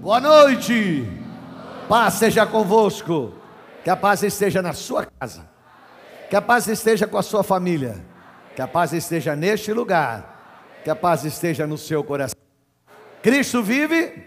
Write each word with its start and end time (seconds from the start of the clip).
Boa 0.00 0.18
noite. 0.18 1.06
Paz 1.86 2.14
seja 2.14 2.46
convosco. 2.46 3.34
Que 3.84 3.90
a 3.90 3.96
paz 3.96 4.22
esteja 4.22 4.62
na 4.62 4.72
sua 4.72 5.04
casa. 5.04 5.46
Que 6.30 6.34
a 6.34 6.40
paz 6.40 6.66
esteja 6.68 7.06
com 7.06 7.18
a 7.18 7.22
sua 7.22 7.42
família. 7.42 8.02
Que 8.56 8.62
a 8.62 8.66
paz 8.66 8.94
esteja 8.94 9.36
neste 9.36 9.74
lugar. 9.74 10.80
Que 10.82 10.88
a 10.88 10.96
paz 10.96 11.26
esteja 11.26 11.66
no 11.66 11.76
seu 11.76 12.02
coração. 12.02 12.34
Cristo 13.22 13.62
vive. 13.62 14.24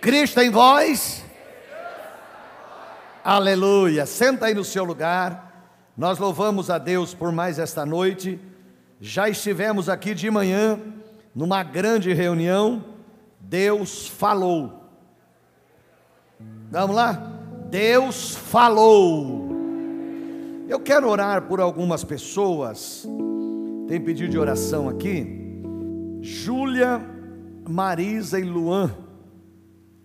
Cristo 0.00 0.40
em 0.40 0.48
vós. 0.48 1.24
Aleluia. 3.24 4.06
Senta 4.06 4.46
aí 4.46 4.54
no 4.54 4.62
seu 4.62 4.84
lugar. 4.84 5.72
Nós 5.96 6.16
louvamos 6.20 6.70
a 6.70 6.78
Deus 6.78 7.12
por 7.12 7.32
mais 7.32 7.58
esta 7.58 7.84
noite. 7.84 8.40
Já 9.00 9.28
estivemos 9.28 9.88
aqui 9.88 10.14
de 10.14 10.30
manhã 10.30 10.78
numa 11.34 11.64
grande 11.64 12.12
reunião. 12.12 12.95
Deus 13.48 14.06
falou. 14.06 14.84
Vamos 16.70 16.96
lá? 16.96 17.12
Deus 17.70 18.34
falou. 18.34 19.48
Eu 20.68 20.80
quero 20.80 21.08
orar 21.08 21.42
por 21.42 21.60
algumas 21.60 22.04
pessoas. 22.04 23.06
Tem 23.88 24.00
pedido 24.00 24.30
de 24.30 24.38
oração 24.38 24.88
aqui. 24.88 25.60
Júlia, 26.20 27.00
Marisa 27.68 28.38
e 28.38 28.44
Luan. 28.44 28.94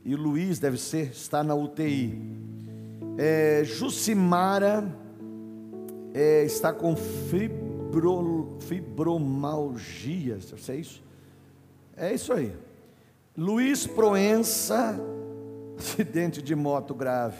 E 0.05 0.16
Luiz 0.16 0.59
deve 0.59 0.77
ser, 0.77 1.11
está 1.11 1.44
na 1.44 1.53
UTI 1.53 2.41
é, 3.17 3.63
Jucimara 3.63 4.83
é, 6.13 6.44
está 6.44 6.73
com 6.73 6.95
fibro, 6.95 8.58
fibromalgia, 8.61 10.39
é 10.67 10.75
isso? 10.75 11.03
É 11.95 12.13
isso 12.13 12.33
aí. 12.33 12.53
Luiz 13.38 13.88
Proença, 13.88 14.99
acidente 15.77 16.41
de 16.41 16.53
moto 16.53 16.94
grave. 16.94 17.38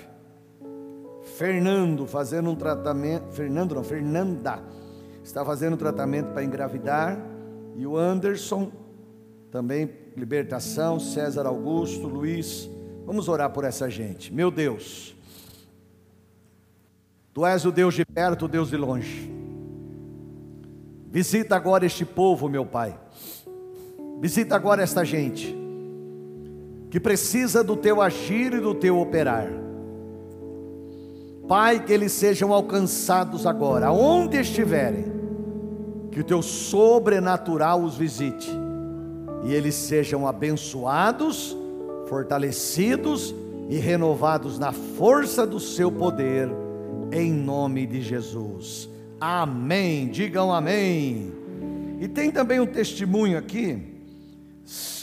Fernando 1.36 2.08
fazendo 2.08 2.50
um 2.50 2.56
tratamento, 2.56 3.30
Fernando 3.34 3.76
não, 3.76 3.84
Fernanda 3.84 4.64
está 5.22 5.44
fazendo 5.44 5.74
um 5.74 5.78
tratamento 5.78 6.32
para 6.32 6.44
engravidar 6.44 7.20
e 7.76 7.86
o 7.86 7.98
Anderson 7.98 8.72
também 9.52 9.92
libertação, 10.16 10.98
César 10.98 11.46
Augusto, 11.46 12.08
Luiz. 12.08 12.70
Vamos 13.06 13.28
orar 13.28 13.50
por 13.52 13.66
essa 13.66 13.90
gente. 13.90 14.34
Meu 14.34 14.50
Deus, 14.50 15.14
Tu 17.34 17.46
és 17.46 17.66
o 17.66 17.72
Deus 17.72 17.94
de 17.94 18.06
perto, 18.06 18.46
o 18.46 18.48
Deus 18.48 18.70
de 18.70 18.78
longe. 18.78 19.30
Visita 21.10 21.56
agora 21.56 21.86
este 21.86 22.06
povo, 22.06 22.48
meu 22.48 22.66
Pai. 22.66 22.98
Visita 24.22 24.56
agora 24.56 24.82
esta 24.82 25.04
gente 25.04 25.61
que 26.92 27.00
precisa 27.00 27.64
do 27.64 27.76
teu 27.76 28.02
agir 28.02 28.54
e 28.54 28.60
do 28.60 28.76
teu 28.76 29.00
operar. 29.00 29.48
Pai, 31.48 31.84
que 31.84 31.92
eles 31.92 32.12
sejam 32.12 32.54
alcançados 32.54 33.48
agora, 33.48 33.88
aonde 33.88 34.38
estiverem, 34.38 35.06
que 36.12 36.20
o 36.20 36.24
teu 36.24 36.42
sobrenatural 36.42 37.82
os 37.82 37.96
visite 37.96 38.52
e 39.44 39.54
eles 39.54 39.74
sejam 39.74 40.28
abençoados, 40.28 41.58
fortalecidos 42.08 43.34
e 43.70 43.78
renovados 43.78 44.60
na 44.60 44.72
força 44.72 45.48
do 45.48 45.60
seu 45.60 45.92
poder 45.92 46.50
em 47.12 47.32
nome 47.32 47.86
de 47.88 48.02
Jesus. 48.02 48.90
Amém. 49.20 50.08
Digam 50.10 50.52
amém. 50.52 51.32
E 52.00 52.08
tem 52.08 52.32
também 52.32 52.60
um 52.60 52.66
testemunho 52.66 53.38
aqui. 53.38 53.82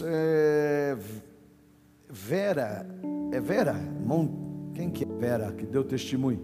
É, 0.04 0.96
Vera, 2.10 2.86
é 3.32 3.40
Vera? 3.40 3.76
Quem 4.74 4.90
que 4.90 5.04
é 5.04 5.06
Vera 5.06 5.52
que 5.52 5.66
deu 5.66 5.84
testemunho? 5.84 6.42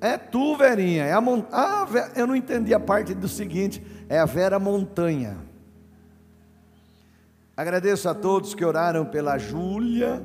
É 0.00 0.18
tu, 0.18 0.56
Verinha. 0.56 1.04
É 1.04 1.12
a 1.12 1.20
Mon... 1.20 1.44
Ah, 1.52 1.86
eu 2.16 2.26
não 2.26 2.34
entendi 2.34 2.74
a 2.74 2.80
parte 2.80 3.14
do 3.14 3.28
seguinte. 3.28 3.80
É 4.08 4.18
a 4.18 4.24
Vera 4.24 4.58
Montanha. 4.58 5.36
Agradeço 7.56 8.08
a 8.08 8.14
todos 8.14 8.54
que 8.54 8.64
oraram 8.64 9.04
pela 9.04 9.38
Júlia. 9.38 10.22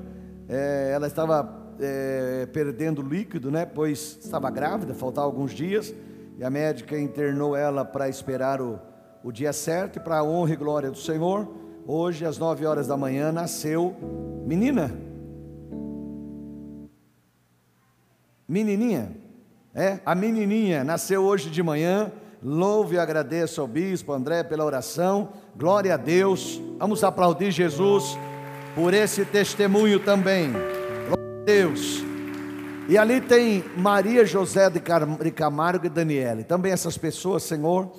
É, 0.50 0.92
ela 0.94 1.08
estava 1.08 1.75
é, 1.80 2.47
perdendo 2.47 3.02
líquido, 3.02 3.52
né? 3.52 3.66
Pois 3.66 4.18
estava 4.22 4.50
grávida, 4.50 4.94
faltavam 4.94 5.30
alguns 5.30 5.52
dias, 5.52 5.94
e 6.38 6.44
a 6.44 6.50
médica 6.50 6.97
internou 6.97 7.56
ela 7.56 7.84
para 7.86 8.09
esperar 8.09 8.62
o, 8.62 8.80
o 9.24 9.31
dia 9.31 9.53
certo, 9.53 9.97
e 9.97 10.00
para 10.00 10.19
a 10.19 10.24
honra 10.24 10.53
e 10.53 10.56
glória 10.56 10.90
do 10.90 10.97
Senhor, 10.97 11.47
hoje 11.88 12.25
às 12.25 12.38
nove 12.38 12.66
horas 12.66 12.86
da 12.86 12.98
manhã 12.98 13.31
nasceu 13.31 13.96
menina. 14.46 14.94
Menininha, 18.48 19.12
é, 19.74 20.00
a 20.06 20.14
menininha 20.14 20.84
nasceu 20.84 21.24
hoje 21.24 21.50
de 21.50 21.64
manhã. 21.64 22.12
Louve 22.44 22.96
e 22.96 23.00
agradeço 23.00 23.62
ao 23.62 23.68
bispo 23.68 24.14
André 24.14 24.44
pela 24.44 24.64
oração. 24.64 25.30
Glória 25.56 25.94
a 25.94 25.98
Deus. 25.98 26.62
Vamos 26.78 27.03
aplaudir 27.03 27.52
Jesus 27.52 28.18
por 28.75 28.94
esse 28.94 29.25
testemunho 29.25 30.00
também. 30.00 30.52
Deus. 31.46 32.04
E 32.88 32.98
ali 32.98 33.19
tem 33.19 33.64
Maria 33.75 34.25
José 34.25 34.69
de 34.69 35.31
Camargo 35.31 35.86
e 35.86 35.90
Daniele. 35.90 36.44
Também 36.44 36.72
essas 36.72 36.98
pessoas, 36.98 37.44
Senhor, 37.44 37.92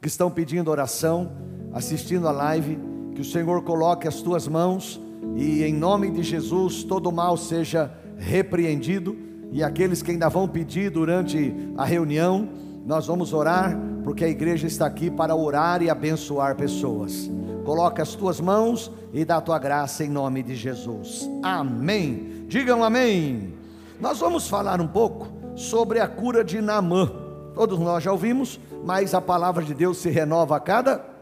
que 0.00 0.08
estão 0.08 0.30
pedindo 0.30 0.70
oração, 0.70 1.32
assistindo 1.72 2.28
a 2.28 2.32
live, 2.32 2.95
que 3.16 3.22
o 3.22 3.24
Senhor 3.24 3.62
coloque 3.62 4.06
as 4.06 4.20
tuas 4.20 4.46
mãos 4.46 5.00
e 5.36 5.64
em 5.64 5.72
nome 5.72 6.10
de 6.10 6.22
Jesus 6.22 6.84
todo 6.84 7.10
mal 7.10 7.34
seja 7.38 7.90
repreendido. 8.18 9.16
E 9.50 9.62
aqueles 9.62 10.02
que 10.02 10.10
ainda 10.10 10.28
vão 10.28 10.46
pedir 10.46 10.90
durante 10.90 11.54
a 11.78 11.84
reunião, 11.86 12.46
nós 12.84 13.06
vamos 13.06 13.32
orar, 13.32 13.74
porque 14.04 14.22
a 14.22 14.28
igreja 14.28 14.66
está 14.66 14.84
aqui 14.84 15.10
para 15.10 15.34
orar 15.34 15.82
e 15.82 15.88
abençoar 15.88 16.56
pessoas. 16.56 17.30
Coloca 17.64 18.02
as 18.02 18.14
tuas 18.14 18.38
mãos 18.38 18.92
e 19.14 19.24
dá 19.24 19.38
a 19.38 19.40
tua 19.40 19.58
graça 19.58 20.04
em 20.04 20.10
nome 20.10 20.42
de 20.42 20.54
Jesus. 20.54 21.26
Amém. 21.42 22.44
Digam 22.48 22.84
amém. 22.84 23.54
Nós 23.98 24.18
vamos 24.18 24.46
falar 24.46 24.78
um 24.78 24.88
pouco 24.88 25.28
sobre 25.54 26.00
a 26.00 26.06
cura 26.06 26.44
de 26.44 26.60
Naamã. 26.60 27.10
Todos 27.54 27.78
nós 27.78 28.04
já 28.04 28.12
ouvimos, 28.12 28.60
mas 28.84 29.14
a 29.14 29.22
palavra 29.22 29.64
de 29.64 29.72
Deus 29.72 29.96
se 29.96 30.10
renova 30.10 30.56
a 30.56 30.60
cada 30.60 31.15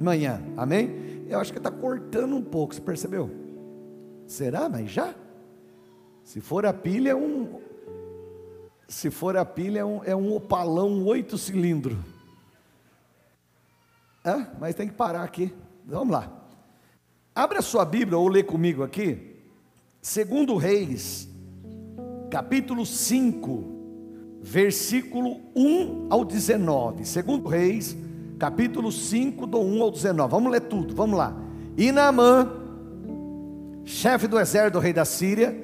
manhã. 0.00 0.42
Amém? 0.56 1.24
Eu 1.28 1.38
acho 1.38 1.52
que 1.52 1.58
está 1.58 1.70
cortando 1.70 2.34
um 2.34 2.42
pouco, 2.42 2.74
você 2.74 2.80
percebeu? 2.80 3.30
Será? 4.26 4.68
Mas 4.68 4.90
já? 4.90 5.14
Se 6.24 6.40
for 6.40 6.66
a 6.66 6.72
pilha, 6.72 7.10
é 7.10 7.14
um. 7.14 7.60
Se 8.86 9.10
for 9.10 9.36
a 9.36 9.44
pilha, 9.44 9.80
é 9.80 9.84
um, 9.84 10.04
é 10.04 10.16
um 10.16 10.34
opalão 10.34 11.04
oito 11.06 11.36
cilindros. 11.36 11.98
É? 14.24 14.46
Mas 14.60 14.74
tem 14.74 14.88
que 14.88 14.94
parar 14.94 15.22
aqui. 15.22 15.54
Vamos 15.84 16.12
lá. 16.12 16.30
Abra 17.34 17.62
sua 17.62 17.84
Bíblia 17.84 18.18
ou 18.18 18.28
lê 18.28 18.42
comigo 18.42 18.82
aqui. 18.82 19.36
Segundo 20.02 20.56
Reis, 20.56 21.28
capítulo 22.30 22.84
5, 22.84 24.40
versículo 24.42 25.40
1 25.54 26.08
ao 26.10 26.24
19. 26.24 27.04
Segundo 27.04 27.48
Reis, 27.48 27.96
capítulo 28.38 28.92
5, 28.92 29.46
do 29.46 29.60
1 29.60 29.82
ao 29.82 29.90
19. 29.90 30.30
Vamos 30.30 30.52
ler 30.52 30.60
tudo, 30.62 30.94
vamos 30.94 31.18
lá. 31.18 31.36
E 31.76 31.90
Naamã, 31.92 32.50
chefe 33.84 34.26
do 34.26 34.38
exército 34.38 34.78
do 34.78 34.82
rei 34.82 34.92
da 34.92 35.04
Síria, 35.04 35.56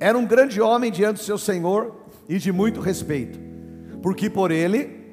era 0.00 0.16
um 0.16 0.26
grande 0.26 0.60
homem 0.60 0.90
diante 0.90 1.18
do 1.18 1.24
seu 1.24 1.38
senhor 1.38 1.94
e 2.28 2.38
de 2.38 2.50
muito 2.50 2.80
respeito, 2.80 3.38
porque 4.02 4.28
por 4.28 4.50
ele 4.50 5.04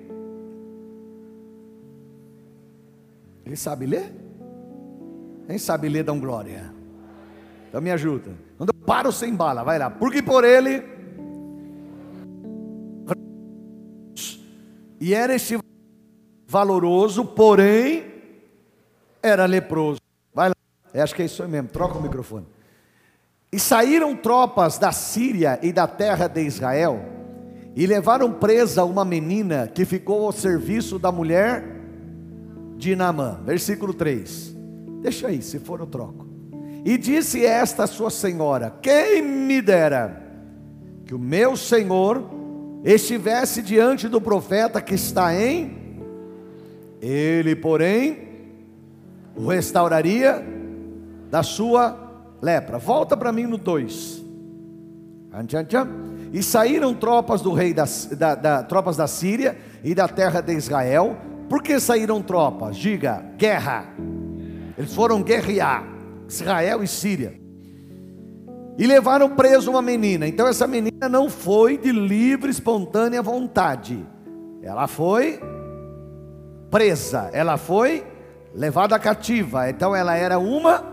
ele 3.46 3.58
sabe 3.58 3.86
ler? 3.86 4.12
Quem 5.48 5.58
sabe 5.58 5.90
ler, 5.90 6.04
dão 6.04 6.20
glória. 6.20 6.74
Então 7.68 7.82
me 7.82 7.92
ajuda. 7.92 8.32
Quando 8.58 8.70
eu 8.70 8.86
paro 8.86 9.12
sem 9.12 9.36
bala, 9.36 9.64
vai 9.64 9.78
lá. 9.78 9.90
Porque 9.90 10.22
por 10.22 10.46
ele. 10.46 10.84
E 15.00 15.14
era 15.14 15.36
este 15.36 15.58
valoroso, 16.52 17.24
porém 17.24 18.04
era 19.24 19.46
leproso. 19.46 20.02
Vai 20.34 20.50
lá. 20.50 20.56
É, 20.94 21.02
acho 21.02 21.16
que 21.16 21.22
é 21.22 21.26
isso 21.26 21.48
mesmo. 21.48 21.70
Troca 21.70 21.98
o 21.98 22.02
microfone. 22.02 22.46
E 23.50 23.58
saíram 23.58 24.14
tropas 24.18 24.78
da 24.78 24.92
Síria 24.92 25.58
e 25.64 25.72
da 25.72 25.88
terra 25.88 26.28
de 26.28 26.42
Israel 26.42 27.06
e 27.74 27.86
levaram 27.86 28.34
presa 28.34 28.84
uma 28.84 29.06
menina 29.06 29.72
que 29.74 29.86
ficou 29.86 30.26
ao 30.26 30.34
serviço 30.34 31.00
da 31.00 31.10
mulher 31.10 31.64
de 32.76 32.98
Naamã. 32.98 33.40
Versículo 33.46 33.94
3. 33.94 34.54
Deixa 35.02 35.28
aí, 35.28 35.42
se 35.42 35.58
for 35.58 35.80
eu 35.80 35.88
troco. 35.88 36.28
E 36.84 36.98
disse 36.98 37.46
esta 37.46 37.88
sua 37.88 38.10
senhora: 38.10 38.76
Quem 38.82 39.22
me 39.22 39.62
dera 39.62 40.22
que 41.06 41.16
o 41.16 41.20
meu 41.20 41.56
senhor 41.56 42.30
estivesse 42.84 43.62
diante 43.62 44.10
do 44.10 44.20
profeta 44.20 44.82
que 44.82 44.96
está 44.96 45.34
em. 45.34 45.81
Ele, 47.02 47.56
porém, 47.56 48.30
o 49.36 49.48
restauraria 49.48 50.46
da 51.32 51.42
sua 51.42 51.98
lepra. 52.42 52.78
Volta 52.78 53.18
para 53.18 53.32
mim 53.32 53.48
no 53.48 53.58
2. 53.58 54.24
E 56.34 56.44
saíram 56.44 56.94
tropas 56.94 57.42
do 57.42 57.54
rei 57.54 57.74
da, 57.74 57.86
da, 58.18 58.36
da, 58.36 58.64
tropas 58.64 58.96
da 58.96 59.08
Síria 59.08 59.58
e 59.84 59.96
da 59.96 60.08
terra 60.08 60.42
de 60.42 60.54
Israel. 60.54 61.18
Por 61.50 61.64
que 61.64 61.80
saíram 61.80 62.22
tropas? 62.22 62.78
Diga, 62.78 63.26
guerra. 63.38 63.86
Eles 64.78 64.94
foram 64.94 65.24
guerrear. 65.24 65.84
Israel 66.28 66.84
e 66.84 66.88
Síria. 66.88 67.34
E 68.78 68.88
levaram 68.88 69.30
preso 69.30 69.72
uma 69.72 69.82
menina. 69.82 70.28
Então 70.28 70.48
essa 70.48 70.68
menina 70.68 71.10
não 71.10 71.30
foi 71.30 71.78
de 71.78 71.92
livre, 71.92 72.50
espontânea 72.50 73.22
vontade. 73.22 74.06
Ela 74.62 74.88
foi 74.88 75.40
presa, 76.72 77.30
ela 77.34 77.58
foi 77.58 78.04
levada 78.56 78.98
cativa. 78.98 79.70
Então 79.70 79.96
ela 79.96 80.16
era 80.16 80.40
uma 80.40 80.90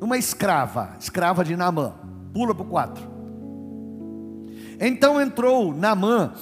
uma 0.00 0.16
escrava, 0.16 0.96
escrava 1.00 1.44
de 1.44 1.56
Naamã. 1.56 1.94
Pula 2.32 2.54
para 2.54 2.64
o 2.64 2.68
4. 2.68 3.02
Então 4.80 5.20
entrou 5.20 5.74
Naamã 5.74 6.32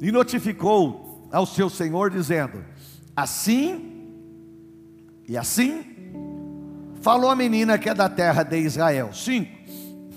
e 0.00 0.12
notificou 0.12 1.28
ao 1.32 1.46
seu 1.46 1.70
senhor, 1.70 2.10
dizendo: 2.10 2.64
Assim 3.16 3.88
e 5.26 5.36
assim 5.36 5.84
falou 7.00 7.30
a 7.30 7.36
menina 7.36 7.78
que 7.78 7.88
é 7.88 7.94
da 7.94 8.08
terra 8.08 8.42
de 8.42 8.58
Israel. 8.58 9.12
5. 9.12 9.62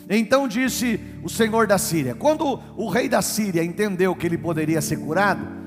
Então 0.10 0.48
disse 0.48 1.00
o 1.24 1.30
senhor 1.30 1.68
da 1.68 1.78
Síria: 1.78 2.16
Quando 2.16 2.60
o 2.76 2.90
rei 2.90 3.08
da 3.08 3.22
Síria 3.22 3.64
entendeu 3.64 4.16
que 4.16 4.26
ele 4.26 4.38
poderia 4.38 4.82
ser 4.82 4.98
curado, 4.98 5.65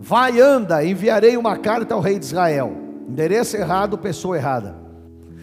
vai, 0.00 0.40
anda, 0.40 0.82
enviarei 0.82 1.36
uma 1.36 1.58
carta 1.58 1.94
ao 1.94 2.00
rei 2.00 2.18
de 2.18 2.24
Israel. 2.24 2.72
Endereço 3.06 3.56
errado, 3.56 3.98
pessoa 3.98 4.36
errada. 4.36 4.74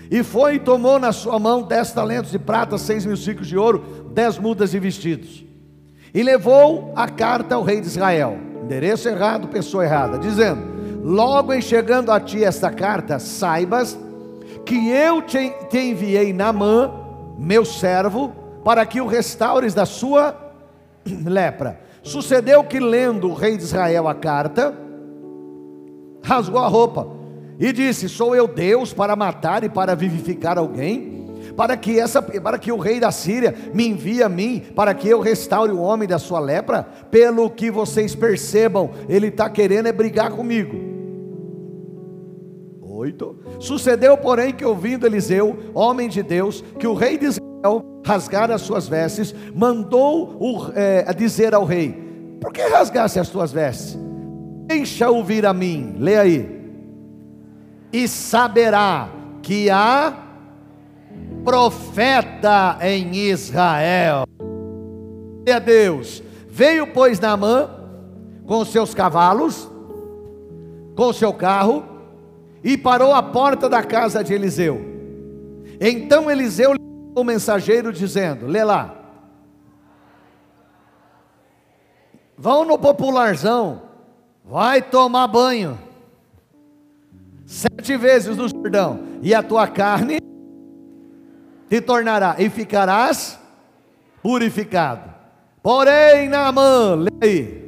E 0.10 0.24
foi 0.24 0.56
e 0.56 0.60
tomou 0.60 0.98
na 0.98 1.12
sua 1.12 1.38
mão 1.38 1.62
dez 1.62 1.92
talentos 1.92 2.32
de 2.32 2.40
prata, 2.40 2.78
seis 2.78 3.06
mil 3.06 3.18
ciclos 3.18 3.48
de 3.48 3.58
ouro, 3.58 4.12
dez 4.14 4.38
mudas 4.40 4.72
de 4.72 4.80
vestidos. 4.80 5.46
E 6.14 6.24
levou 6.24 6.92
a 6.96 7.08
carta 7.08 7.56
ao 7.56 7.64
rei 7.64 7.82
de 7.82 7.88
Israel, 7.88 8.38
endereço 8.64 9.08
errado, 9.08 9.50
pessoa 9.50 9.84
errada, 9.84 10.18
dizendo: 10.18 10.62
Logo 11.04 11.54
em 11.54 11.62
chegando 11.62 12.12
a 12.12 12.20
ti 12.20 12.44
esta 12.44 12.72
carta, 12.72 13.20
saibas 13.20 13.98
que 14.66 14.90
eu 14.90 15.22
te, 15.22 15.54
te 15.70 15.78
enviei 15.78 16.34
Namã, 16.34 16.92
meu 17.38 17.64
servo, 17.64 18.34
para 18.64 18.86
que 18.86 19.00
o 19.00 19.08
restaures 19.08 19.74
da 19.74 19.86
sua 19.86 20.36
lepra. 21.06 21.87
Sucedeu 22.08 22.64
que, 22.64 22.80
lendo 22.80 23.30
o 23.30 23.34
rei 23.34 23.58
de 23.58 23.64
Israel 23.64 24.08
a 24.08 24.16
carta, 24.16 24.74
rasgou 26.24 26.62
a 26.62 26.68
roupa 26.68 27.06
e 27.60 27.74
disse: 27.74 28.08
Sou 28.08 28.34
eu 28.34 28.48
Deus 28.48 28.94
para 28.94 29.14
matar 29.14 29.66
e 29.66 29.70
para 29.70 29.94
vivificar 29.94 30.58
alguém? 30.58 31.28
Para 31.56 31.76
que, 31.76 32.00
essa, 32.00 32.22
para 32.22 32.58
que 32.58 32.72
o 32.72 32.78
rei 32.78 33.02
da 33.02 33.12
Síria 33.12 33.54
me 33.74 33.86
envie 33.86 34.24
a 34.24 34.30
mim, 34.30 34.64
para 34.74 34.94
que 34.94 35.10
eu 35.10 35.20
restaure 35.20 35.74
o 35.74 35.82
homem 35.82 36.08
da 36.08 36.18
sua 36.18 36.40
lepra? 36.40 36.84
Pelo 37.12 37.50
que 37.50 37.70
vocês 37.70 38.16
percebam, 38.16 38.92
ele 39.10 39.28
está 39.28 39.50
querendo 39.50 39.88
é 39.88 39.92
brigar 39.92 40.32
comigo. 40.32 40.78
Oito. 42.82 43.38
Sucedeu, 43.60 44.18
porém, 44.18 44.54
que 44.54 44.64
ouvindo 44.64 45.06
Eliseu, 45.06 45.58
homem 45.74 46.08
de 46.08 46.24
Deus, 46.24 46.64
que 46.80 46.88
o 46.88 46.94
rei 46.94 47.18
de 47.18 47.28
Rasgara 48.06 48.56
as 48.56 48.62
suas 48.62 48.88
vestes, 48.88 49.34
mandou 49.54 50.38
o, 50.40 50.72
é, 50.74 51.14
dizer 51.14 51.54
ao 51.54 51.66
rei: 51.66 52.38
Por 52.40 52.54
que 52.54 52.62
rasgasse 52.62 53.20
as 53.20 53.30
tuas 53.30 53.52
vestes? 53.52 53.98
Deixa-o 54.66 55.24
vir 55.24 55.46
a 55.46 55.54
mim. 55.54 55.96
Leia 55.98 56.22
aí 56.22 56.58
e 57.92 58.08
saberá 58.08 59.10
que 59.42 59.70
há 59.70 60.14
profeta 61.44 62.78
em 62.82 63.16
Israel. 63.16 64.26
a 65.52 65.60
Deus. 65.60 66.22
Veio, 66.50 66.88
pois, 66.88 67.20
Naamã 67.20 67.70
com 68.46 68.64
seus 68.64 68.94
cavalos, 68.94 69.70
com 70.96 71.12
seu 71.12 71.34
carro, 71.34 71.84
e 72.64 72.78
parou 72.78 73.14
à 73.14 73.22
porta 73.22 73.70
da 73.70 73.84
casa 73.84 74.24
de 74.24 74.34
Eliseu. 74.34 74.80
Então 75.80 76.32
Eliseu 76.32 76.74
o 77.20 77.24
mensageiro 77.24 77.92
dizendo: 77.92 78.46
Lê 78.46 78.64
lá. 78.64 78.96
Vão 82.38 82.64
no 82.64 82.78
popularzão, 82.78 83.82
vai 84.46 84.82
tomar 84.82 85.28
banho 85.28 85.80
sete 87.46 87.98
vezes 87.98 88.38
no 88.38 88.48
Jordão, 88.48 89.00
e 89.24 89.34
a 89.34 89.42
tua 89.42 89.68
carne 89.68 90.20
te 91.68 91.82
tornará, 91.82 92.36
e 92.38 92.50
ficarás 92.50 93.40
purificado. 94.22 95.16
Porém, 95.64 96.30
Naamã, 96.30 96.96
leia 96.96 97.68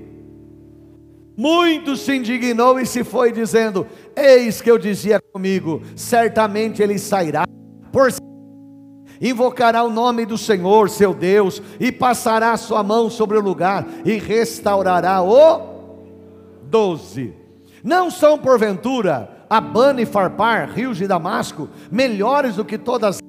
muito 1.35 1.95
se 1.95 2.17
indignou 2.17 2.79
e 2.79 2.85
se 2.85 3.03
foi 3.03 3.31
dizendo: 3.31 3.87
Eis 4.13 4.61
que 4.61 4.69
eu 4.69 4.77
dizia 4.77 5.19
comigo, 5.31 5.81
certamente 5.95 6.83
ele 6.83 6.99
sairá, 6.99 7.45
por 7.91 8.11
invocará 9.21 9.83
o 9.83 9.89
nome 9.89 10.25
do 10.25 10.38
Senhor, 10.38 10.89
seu 10.89 11.13
Deus, 11.13 11.62
e 11.80 11.92
passará 11.92 12.56
sua 12.57 12.83
mão 12.83 13.10
sobre 13.10 13.38
o 13.38 13.42
lugar 13.42 13.86
e 14.06 14.13
restaurará 14.13 15.21
o 15.21 15.62
doze. 16.63 17.33
Não 17.83 18.10
são 18.12 18.38
porventura 18.38 19.45
Abana 19.50 20.01
e 20.01 20.06
Farpar, 20.06 20.71
rios 20.71 20.98
de 20.98 21.07
Damasco, 21.07 21.69
melhores 21.92 22.56
do 22.56 22.63
que 22.63 22.77
todas 22.77 23.19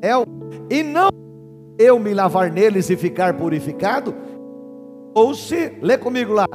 El, 0.00 0.24
e 0.70 0.82
não 0.82 1.10
eu 1.78 1.98
me 1.98 2.14
lavar 2.14 2.50
neles 2.50 2.88
e 2.88 2.96
ficar 2.96 3.34
purificado? 3.34 4.14
Ou 5.14 5.34
se, 5.34 5.78
lê 5.82 5.98
comigo 5.98 6.32
lá, 6.32 6.46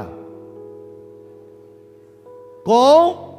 com 2.63 3.35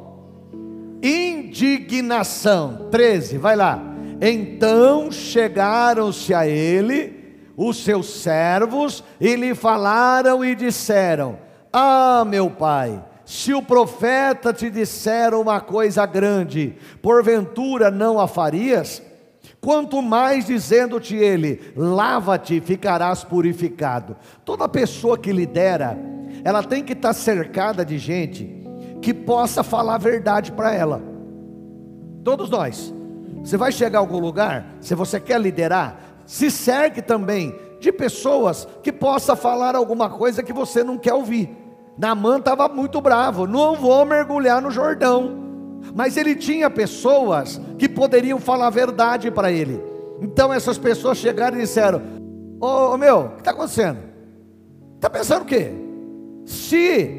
indignação, 1.03 2.87
13, 2.89 3.37
vai 3.37 3.55
lá. 3.55 3.86
Então 4.19 5.11
chegaram-se 5.11 6.33
a 6.33 6.47
ele 6.47 7.17
os 7.55 7.83
seus 7.83 8.21
servos 8.21 9.03
e 9.19 9.35
lhe 9.35 9.53
falaram 9.55 10.43
e 10.43 10.55
disseram: 10.55 11.37
Ah, 11.71 12.23
meu 12.25 12.49
pai, 12.49 13.03
se 13.25 13.53
o 13.53 13.61
profeta 13.61 14.53
te 14.53 14.69
disser 14.69 15.33
uma 15.33 15.59
coisa 15.59 16.05
grande, 16.05 16.75
porventura 17.01 17.91
não 17.91 18.19
a 18.19 18.27
farias? 18.27 19.01
Quanto 19.59 20.01
mais 20.01 20.45
dizendo-te 20.45 21.15
ele, 21.15 21.73
lava-te, 21.75 22.61
ficarás 22.61 23.23
purificado. 23.23 24.15
Toda 24.45 24.69
pessoa 24.69 25.17
que 25.17 25.31
lidera, 25.31 25.97
ela 26.43 26.63
tem 26.63 26.83
que 26.83 26.93
estar 26.93 27.13
cercada 27.13 27.83
de 27.83 27.97
gente 27.97 28.63
que 29.01 29.13
possa 29.13 29.63
falar 29.63 29.95
a 29.95 29.99
verdade 29.99 30.51
para 30.51 30.73
ela. 30.73 31.01
Todos 32.23 32.49
nós. 32.49 32.93
Você 33.47 33.55
vai 33.55 33.71
chegar 33.71 33.99
a 33.99 34.01
algum 34.01 34.19
lugar, 34.19 34.65
se 34.81 34.93
você 34.93 35.21
quer 35.21 35.39
liderar, 35.39 35.97
se 36.25 36.51
cerque 36.51 37.01
também 37.01 37.57
de 37.79 37.93
pessoas 37.93 38.67
que 38.83 38.91
possa 38.91 39.37
falar 39.37 39.73
alguma 39.73 40.09
coisa 40.09 40.43
que 40.43 40.51
você 40.51 40.83
não 40.83 40.97
quer 40.97 41.13
ouvir. 41.13 41.55
Naamã 41.97 42.39
estava 42.39 42.67
muito 42.67 42.99
bravo, 42.99 43.47
não 43.47 43.77
vou 43.77 44.03
mergulhar 44.03 44.61
no 44.61 44.69
Jordão. 44.69 45.37
Mas 45.95 46.17
ele 46.17 46.35
tinha 46.35 46.69
pessoas 46.69 47.61
que 47.79 47.87
poderiam 47.87 48.37
falar 48.37 48.67
a 48.67 48.69
verdade 48.69 49.31
para 49.31 49.49
ele. 49.49 49.81
Então 50.21 50.53
essas 50.53 50.77
pessoas 50.77 51.17
chegaram 51.17 51.57
e 51.57 51.61
disseram: 51.61 52.01
Ô 52.59 52.91
oh, 52.91 52.97
meu, 52.97 53.19
o 53.19 53.29
que 53.29 53.39
está 53.39 53.51
acontecendo? 53.51 53.99
Está 54.95 55.09
pensando 55.09 55.43
o 55.43 55.45
quê? 55.45 55.71
Se 56.45 57.17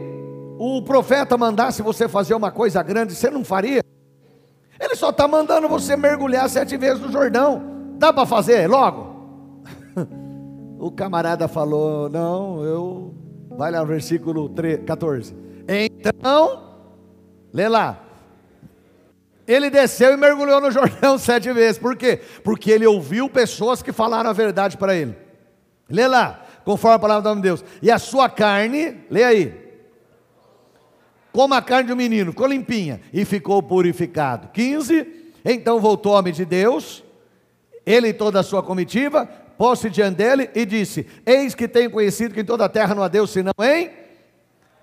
o 0.58 0.82
profeta 0.82 1.38
mandasse 1.38 1.80
você 1.80 2.06
fazer 2.06 2.34
uma 2.34 2.50
coisa 2.50 2.82
grande, 2.82 3.14
você 3.14 3.30
não 3.30 3.42
faria? 3.42 3.87
Ele 4.80 4.94
só 4.94 5.10
está 5.10 5.26
mandando 5.26 5.68
você 5.68 5.96
mergulhar 5.96 6.48
sete 6.48 6.76
vezes 6.76 7.00
no 7.00 7.10
Jordão. 7.10 7.62
Dá 7.98 8.12
para 8.12 8.26
fazer 8.26 8.68
logo? 8.68 9.64
o 10.78 10.90
camarada 10.90 11.48
falou: 11.48 12.08
Não, 12.08 12.64
eu 12.64 13.14
Vai 13.58 13.72
lá 13.72 13.80
no 13.80 13.86
versículo 13.86 14.48
3, 14.50 14.84
14. 14.84 15.34
Então, 15.66 16.76
lê 17.52 17.68
lá. 17.68 18.04
Ele 19.48 19.68
desceu 19.68 20.12
e 20.12 20.16
mergulhou 20.16 20.60
no 20.60 20.70
Jordão 20.70 21.18
sete 21.18 21.52
vezes. 21.52 21.76
Por 21.76 21.96
quê? 21.96 22.20
Porque 22.44 22.70
ele 22.70 22.86
ouviu 22.86 23.28
pessoas 23.28 23.82
que 23.82 23.90
falaram 23.90 24.30
a 24.30 24.32
verdade 24.32 24.76
para 24.76 24.94
ele. 24.94 25.16
Lê 25.90 26.06
lá, 26.06 26.44
conforme 26.64 26.94
a 26.94 27.00
palavra 27.00 27.22
do 27.22 27.28
nome 27.30 27.42
de 27.42 27.48
Deus. 27.48 27.64
E 27.82 27.90
a 27.90 27.98
sua 27.98 28.28
carne, 28.28 29.00
lê 29.10 29.24
aí. 29.24 29.67
Como 31.38 31.54
a 31.54 31.62
carne 31.62 31.92
um 31.92 31.94
menino, 31.94 32.32
ficou 32.32 32.48
limpinha 32.48 33.00
e 33.12 33.24
ficou 33.24 33.62
purificado. 33.62 34.48
15. 34.48 35.06
Então 35.44 35.78
voltou 35.78 36.10
o 36.10 36.18
homem 36.18 36.32
de 36.32 36.44
Deus, 36.44 37.04
ele 37.86 38.08
e 38.08 38.12
toda 38.12 38.40
a 38.40 38.42
sua 38.42 38.60
comitiva, 38.60 39.24
pôs-se 39.56 39.88
diante 39.88 40.16
dele 40.16 40.50
e 40.52 40.66
disse: 40.66 41.06
Eis 41.24 41.54
que 41.54 41.68
tenho 41.68 41.92
conhecido 41.92 42.34
que 42.34 42.40
em 42.40 42.44
toda 42.44 42.64
a 42.64 42.68
terra 42.68 42.92
não 42.92 43.04
há 43.04 43.06
Deus 43.06 43.30
senão 43.30 43.52
em. 43.62 43.88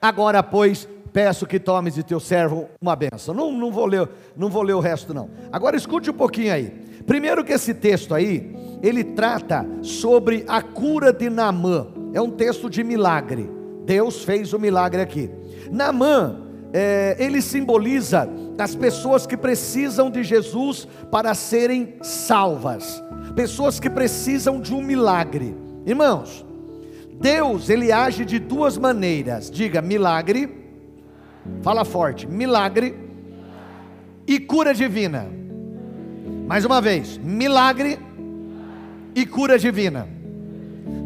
Agora, 0.02 0.42
pois, 0.42 0.88
peço 1.12 1.46
que 1.46 1.60
tomes 1.60 1.96
de 1.96 2.04
teu 2.04 2.22
servo 2.22 2.70
uma 2.80 2.96
benção. 2.96 3.36
Não, 3.36 3.52
não, 3.52 3.70
vou 3.70 3.86
ler, 3.86 4.08
não 4.38 4.48
vou 4.48 4.62
ler 4.62 4.76
o 4.76 4.80
resto, 4.80 5.14
não. 5.14 5.30
Agora 5.52 5.76
escute 5.76 6.10
um 6.10 6.14
pouquinho 6.14 6.54
aí. 6.54 6.70
Primeiro 7.06 7.44
que 7.44 7.52
esse 7.52 7.74
texto 7.74 8.16
aí, 8.16 8.56
ele 8.82 9.04
trata 9.04 9.68
sobre 9.82 10.46
a 10.48 10.62
cura 10.62 11.12
de 11.12 11.30
Naamã. 11.30 11.88
É 12.14 12.22
um 12.22 12.32
texto 12.32 12.70
de 12.70 12.82
milagre. 12.82 13.52
Deus 13.84 14.24
fez 14.24 14.54
o 14.54 14.58
milagre 14.58 15.02
aqui. 15.02 15.30
Naamã, 15.70 16.45
é, 16.78 17.16
ele 17.18 17.42
simboliza 17.42 18.28
as 18.60 18.76
pessoas 18.76 19.26
que 19.26 19.38
precisam 19.38 20.12
de 20.12 20.26
Jesus 20.26 20.86
para 21.10 21.34
serem 21.34 21.96
salvas. 22.02 23.02
Pessoas 23.34 23.80
que 23.80 23.90
precisam 23.90 24.60
de 24.60 24.74
um 24.74 24.82
milagre. 24.82 25.56
Irmãos, 25.86 26.46
Deus, 27.14 27.70
ele 27.70 27.94
age 27.94 28.26
de 28.26 28.40
duas 28.40 28.78
maneiras. 28.78 29.50
Diga, 29.50 29.82
milagre. 29.82 30.50
Fala 31.62 31.86
forte. 31.86 32.28
Milagre 32.28 32.94
e 34.28 34.38
cura 34.38 34.74
divina. 34.74 35.28
Mais 36.46 36.66
uma 36.66 36.82
vez, 36.82 37.18
milagre 37.20 37.98
e 39.16 39.26
cura 39.26 39.58
divina. 39.58 40.10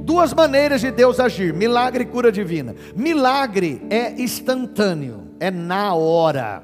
Duas 0.03 0.33
maneiras 0.33 0.81
de 0.81 0.89
Deus 0.89 1.19
agir: 1.19 1.53
milagre 1.53 2.05
e 2.05 2.07
cura 2.07 2.31
divina. 2.31 2.75
Milagre 2.95 3.83
é 3.91 4.19
instantâneo, 4.19 5.28
é 5.39 5.49
na 5.49 5.93
hora. 5.93 6.63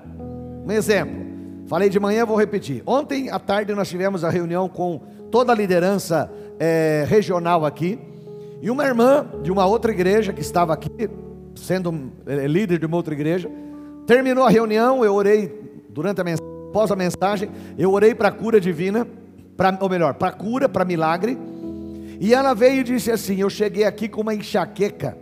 Um 0.65 0.72
exemplo, 0.72 1.25
falei 1.67 1.89
de 1.89 2.00
manhã, 2.00 2.25
vou 2.25 2.38
repetir. 2.38 2.84
Ontem 2.86 3.29
à 3.29 3.39
tarde 3.39 3.74
nós 3.74 3.89
tivemos 3.89 4.24
a 4.24 4.29
reunião 4.29 4.67
com 4.67 5.01
toda 5.32 5.51
a 5.51 5.55
liderança 5.55 6.32
é, 6.60 7.05
regional 7.08 7.65
aqui. 7.65 8.00
E 8.62 8.70
uma 8.70 8.86
irmã 8.86 9.27
de 9.44 9.51
uma 9.51 9.65
outra 9.65 9.91
igreja 9.91 10.34
que 10.34 10.41
estava 10.41 10.74
aqui, 10.74 11.10
sendo 11.55 12.12
é, 12.25 12.48
líder 12.48 12.79
de 12.79 12.86
uma 12.86 12.98
outra 12.98 13.13
igreja, 13.13 13.50
terminou 14.08 14.44
a 14.44 14.50
reunião, 14.50 15.03
eu 15.03 15.13
orei 15.13 15.84
durante 15.89 16.20
a 16.22 16.24
mensagem, 16.24 16.55
após 16.70 16.91
a 16.91 16.96
mensagem, 16.96 17.50
eu 17.77 17.91
orei 17.91 18.13
para 18.13 18.29
a 18.29 18.32
cura 18.32 18.60
divina, 18.60 19.08
pra, 19.55 19.77
ou 19.79 19.89
melhor, 19.89 20.15
para 20.15 20.32
cura, 20.32 20.67
para 20.67 20.84
milagre. 20.84 21.38
E 22.20 22.34
ela 22.34 22.53
veio 22.53 22.82
e 22.82 22.84
disse 22.84 23.12
assim: 23.12 23.39
Eu 23.39 23.50
cheguei 23.50 23.84
aqui 23.84 24.08
com 24.08 24.22
uma 24.22 24.34
enxaqueca. 24.34 25.17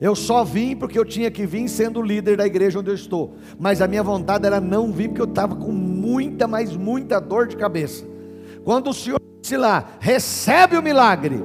Eu 0.00 0.14
só 0.14 0.44
vim 0.44 0.76
porque 0.76 0.98
eu 0.98 1.04
tinha 1.04 1.30
que 1.30 1.46
vir 1.46 1.68
sendo 1.68 2.02
líder 2.02 2.36
da 2.36 2.46
igreja 2.46 2.78
onde 2.78 2.90
eu 2.90 2.94
estou. 2.94 3.36
Mas 3.58 3.80
a 3.80 3.88
minha 3.88 4.02
vontade 4.02 4.46
era 4.46 4.60
não 4.60 4.92
vir 4.92 5.08
porque 5.08 5.22
eu 5.22 5.26
estava 5.26 5.56
com 5.56 5.72
muita, 5.72 6.46
mas 6.46 6.76
muita 6.76 7.18
dor 7.18 7.46
de 7.46 7.56
cabeça. 7.56 8.04
Quando 8.64 8.90
o 8.90 8.94
Senhor 8.94 9.20
disse 9.40 9.56
lá, 9.56 9.92
recebe 9.98 10.76
o 10.76 10.82
milagre. 10.82 11.42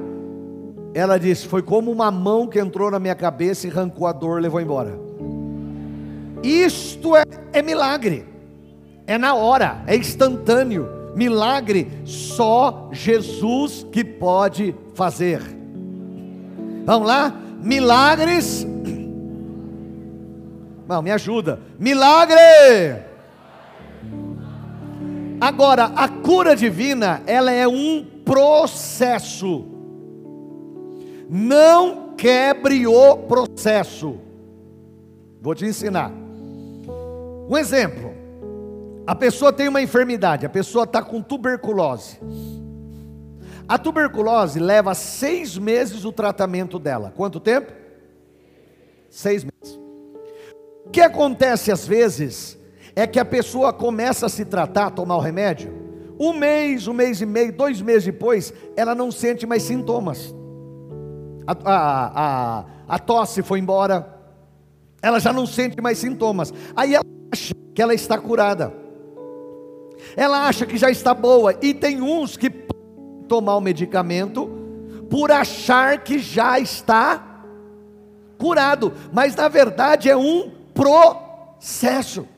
Ela 0.94 1.18
disse: 1.18 1.46
Foi 1.46 1.62
como 1.62 1.90
uma 1.90 2.10
mão 2.10 2.46
que 2.46 2.58
entrou 2.58 2.90
na 2.90 2.98
minha 2.98 3.14
cabeça 3.14 3.66
e 3.66 3.70
arrancou 3.70 4.06
a 4.06 4.12
dor 4.12 4.38
e 4.38 4.42
levou 4.42 4.60
embora. 4.60 4.98
Isto 6.42 7.16
é, 7.16 7.22
é 7.52 7.62
milagre, 7.62 8.26
é 9.06 9.16
na 9.16 9.34
hora, 9.34 9.82
é 9.86 9.96
instantâneo. 9.96 11.00
Milagre 11.14 11.90
só 12.04 12.88
Jesus 12.90 13.86
que 13.92 14.02
pode 14.02 14.74
fazer. 14.94 15.40
Vamos 16.84 17.06
lá? 17.06 17.38
Milagres. 17.62 18.66
Não, 20.88 21.00
me 21.00 21.10
ajuda. 21.10 21.60
Milagre! 21.78 22.36
Agora, 25.40 25.84
a 25.96 26.08
cura 26.08 26.54
divina, 26.54 27.22
ela 27.26 27.50
é 27.50 27.66
um 27.66 28.04
processo. 28.24 29.66
Não 31.28 32.14
quebre 32.16 32.86
o 32.86 33.16
processo. 33.16 34.18
Vou 35.40 35.54
te 35.54 35.64
ensinar. 35.64 36.12
Um 37.48 37.58
exemplo: 37.58 38.12
a 39.06 39.14
pessoa 39.14 39.52
tem 39.52 39.66
uma 39.66 39.82
enfermidade, 39.82 40.46
a 40.46 40.48
pessoa 40.48 40.84
está 40.84 41.02
com 41.02 41.20
tuberculose. 41.20 42.18
A 43.68 43.78
tuberculose 43.78 44.58
leva 44.58 44.94
seis 44.94 45.56
meses 45.56 46.04
o 46.04 46.12
tratamento 46.12 46.78
dela. 46.78 47.12
Quanto 47.16 47.40
tempo? 47.40 47.72
Seis 49.08 49.44
meses. 49.44 49.78
O 50.84 50.90
que 50.90 51.00
acontece 51.00 51.70
às 51.70 51.86
vezes 51.86 52.58
é 52.94 53.06
que 53.06 53.18
a 53.18 53.24
pessoa 53.24 53.72
começa 53.72 54.26
a 54.26 54.28
se 54.28 54.44
tratar, 54.44 54.86
a 54.86 54.90
tomar 54.90 55.16
o 55.16 55.20
remédio. 55.20 55.72
Um 56.18 56.32
mês, 56.32 56.86
um 56.86 56.92
mês 56.92 57.20
e 57.20 57.26
meio, 57.26 57.52
dois 57.52 57.80
meses 57.80 58.04
depois, 58.04 58.52
ela 58.76 58.94
não 58.94 59.10
sente 59.10 59.46
mais 59.46 59.62
sintomas 59.62 60.34
a, 61.46 61.52
a, 61.64 62.12
a, 62.60 62.64
a 62.88 62.98
tosse 62.98 63.42
foi 63.42 63.58
embora, 63.58 64.08
ela 65.00 65.18
já 65.18 65.32
não 65.32 65.46
sente 65.46 65.80
mais 65.80 65.98
sintomas. 65.98 66.52
Aí 66.76 66.94
ela 66.94 67.04
acha 67.32 67.54
que 67.74 67.82
ela 67.82 67.94
está 67.94 68.18
curada, 68.18 68.72
ela 70.16 70.46
acha 70.46 70.66
que 70.66 70.76
já 70.76 70.90
está 70.90 71.14
boa, 71.14 71.56
e 71.60 71.74
tem 71.74 72.00
uns 72.00 72.36
que 72.36 72.50
tomar 73.32 73.56
o 73.56 73.62
medicamento 73.62 74.46
por 75.08 75.32
achar 75.32 76.04
que 76.04 76.18
já 76.18 76.60
está 76.60 77.40
curado, 78.36 78.92
mas 79.10 79.34
na 79.34 79.48
verdade 79.48 80.10
é 80.10 80.14
um 80.14 80.50
processo. 80.74 82.28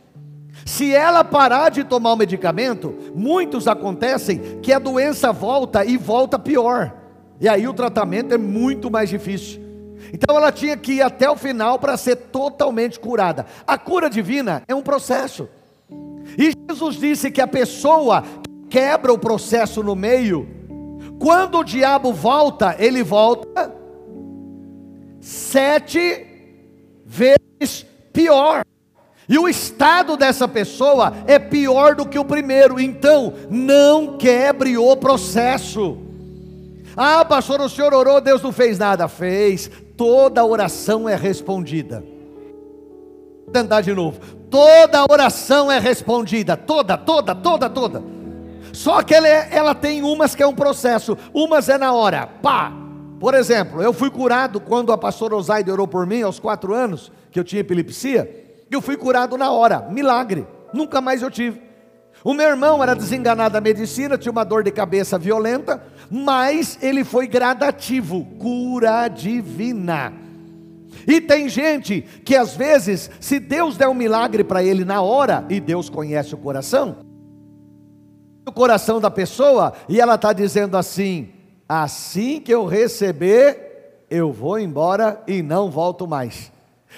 Se 0.64 0.94
ela 0.94 1.24
parar 1.24 1.70
de 1.70 1.82
tomar 1.82 2.12
o 2.12 2.16
medicamento, 2.16 2.94
muitos 3.12 3.66
acontecem 3.66 4.60
que 4.62 4.72
a 4.72 4.78
doença 4.78 5.32
volta 5.32 5.84
e 5.84 5.96
volta 5.96 6.38
pior. 6.38 6.94
E 7.40 7.48
aí 7.48 7.66
o 7.66 7.74
tratamento 7.74 8.32
é 8.32 8.38
muito 8.38 8.88
mais 8.88 9.08
difícil. 9.08 9.60
Então 10.12 10.36
ela 10.36 10.52
tinha 10.52 10.76
que 10.76 10.92
ir 10.92 11.02
até 11.02 11.28
o 11.28 11.36
final 11.36 11.76
para 11.76 11.96
ser 11.96 12.14
totalmente 12.14 13.00
curada. 13.00 13.46
A 13.66 13.76
cura 13.76 14.08
divina 14.08 14.62
é 14.68 14.74
um 14.76 14.82
processo. 14.82 15.48
E 16.38 16.52
Jesus 16.70 16.94
disse 16.94 17.32
que 17.32 17.40
a 17.40 17.48
pessoa 17.48 18.22
quebra 18.70 19.12
o 19.12 19.18
processo 19.18 19.82
no 19.82 19.96
meio, 19.96 20.63
quando 21.18 21.58
o 21.58 21.64
diabo 21.64 22.12
volta, 22.12 22.76
ele 22.78 23.02
volta 23.02 23.72
sete 25.20 26.26
vezes 27.04 27.86
pior. 28.12 28.64
E 29.26 29.38
o 29.38 29.48
estado 29.48 30.16
dessa 30.16 30.46
pessoa 30.46 31.14
é 31.26 31.38
pior 31.38 31.94
do 31.94 32.06
que 32.06 32.18
o 32.18 32.24
primeiro. 32.24 32.78
Então, 32.78 33.32
não 33.50 34.18
quebre 34.18 34.76
o 34.76 34.94
processo. 34.96 35.96
Ah, 36.96 37.24
pastor, 37.24 37.60
o 37.60 37.68
senhor 37.68 37.94
orou, 37.94 38.20
Deus 38.20 38.42
não 38.42 38.52
fez 38.52 38.78
nada. 38.78 39.08
Fez. 39.08 39.70
Toda 39.96 40.44
oração 40.44 41.08
é 41.08 41.16
respondida. 41.16 42.04
Vou 43.44 43.52
tentar 43.52 43.80
de 43.80 43.94
novo. 43.94 44.20
Toda 44.50 45.06
oração 45.10 45.72
é 45.72 45.78
respondida. 45.78 46.56
Toda, 46.56 46.98
toda, 46.98 47.34
toda, 47.34 47.70
toda. 47.70 48.13
Só 48.74 49.02
que 49.02 49.14
ela, 49.14 49.28
é, 49.28 49.48
ela 49.52 49.74
tem 49.74 50.02
umas 50.02 50.34
que 50.34 50.42
é 50.42 50.46
um 50.46 50.54
processo. 50.54 51.16
Umas 51.32 51.68
é 51.68 51.78
na 51.78 51.92
hora. 51.92 52.26
Pá. 52.26 52.72
Por 53.20 53.32
exemplo, 53.32 53.80
eu 53.80 53.92
fui 53.92 54.10
curado 54.10 54.60
quando 54.60 54.92
a 54.92 54.98
pastora 54.98 55.36
Osaide 55.36 55.70
orou 55.70 55.88
por 55.88 56.06
mim, 56.06 56.22
aos 56.22 56.38
quatro 56.38 56.74
anos, 56.74 57.10
que 57.30 57.38
eu 57.38 57.44
tinha 57.44 57.60
epilepsia. 57.60 58.44
Eu 58.70 58.82
fui 58.82 58.96
curado 58.96 59.38
na 59.38 59.50
hora. 59.50 59.86
Milagre. 59.90 60.46
Nunca 60.72 61.00
mais 61.00 61.22
eu 61.22 61.30
tive. 61.30 61.62
O 62.24 62.34
meu 62.34 62.48
irmão 62.48 62.82
era 62.82 62.94
desenganado 62.94 63.52
da 63.52 63.60
medicina, 63.60 64.18
tinha 64.18 64.32
uma 64.32 64.44
dor 64.44 64.64
de 64.64 64.70
cabeça 64.70 65.18
violenta, 65.18 65.82
mas 66.10 66.78
ele 66.82 67.04
foi 67.04 67.26
gradativo, 67.26 68.24
cura 68.38 69.08
divina. 69.08 70.12
E 71.06 71.20
tem 71.20 71.48
gente 71.48 72.02
que 72.24 72.34
às 72.34 72.56
vezes, 72.56 73.10
se 73.20 73.38
Deus 73.38 73.76
der 73.76 73.88
um 73.88 73.94
milagre 73.94 74.42
para 74.42 74.64
ele 74.64 74.84
na 74.84 75.02
hora, 75.02 75.44
e 75.50 75.60
Deus 75.60 75.90
conhece 75.90 76.34
o 76.34 76.38
coração, 76.38 76.96
o 78.46 78.52
coração 78.52 79.00
da 79.00 79.10
pessoa, 79.10 79.72
e 79.88 80.00
ela 80.00 80.16
está 80.16 80.32
dizendo 80.32 80.76
assim: 80.76 81.30
assim 81.68 82.40
que 82.40 82.52
eu 82.52 82.66
receber, 82.66 84.06
eu 84.10 84.32
vou 84.32 84.58
embora 84.58 85.22
e 85.26 85.42
não 85.42 85.70
volto 85.70 86.06
mais. 86.06 86.52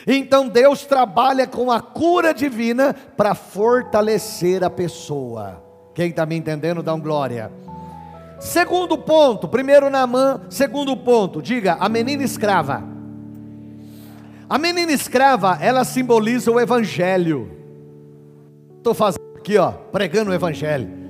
Então 0.06 0.48
Deus 0.48 0.84
trabalha 0.84 1.46
com 1.46 1.70
a 1.70 1.80
cura 1.80 2.34
divina 2.34 2.94
para 3.16 3.34
fortalecer 3.34 4.62
a 4.62 4.68
pessoa. 4.68 5.62
Quem 5.94 6.10
está 6.10 6.26
me 6.26 6.36
entendendo, 6.36 6.82
dá 6.82 6.92
um 6.92 7.00
glória. 7.00 7.50
Segundo 8.38 8.98
ponto, 8.98 9.48
primeiro 9.48 9.88
Naamã, 9.88 10.42
segundo 10.50 10.94
ponto, 10.94 11.40
diga, 11.40 11.78
a 11.80 11.88
menina 11.88 12.22
escrava. 12.22 12.82
A 14.48 14.58
menina 14.58 14.92
escrava, 14.92 15.56
ela 15.60 15.84
simboliza 15.84 16.50
o 16.50 16.60
evangelho. 16.60 17.50
Estou 18.76 18.92
fazendo 18.92 19.38
aqui, 19.38 19.56
ó, 19.56 19.72
pregando 19.72 20.30
o 20.30 20.34
evangelho. 20.34 21.05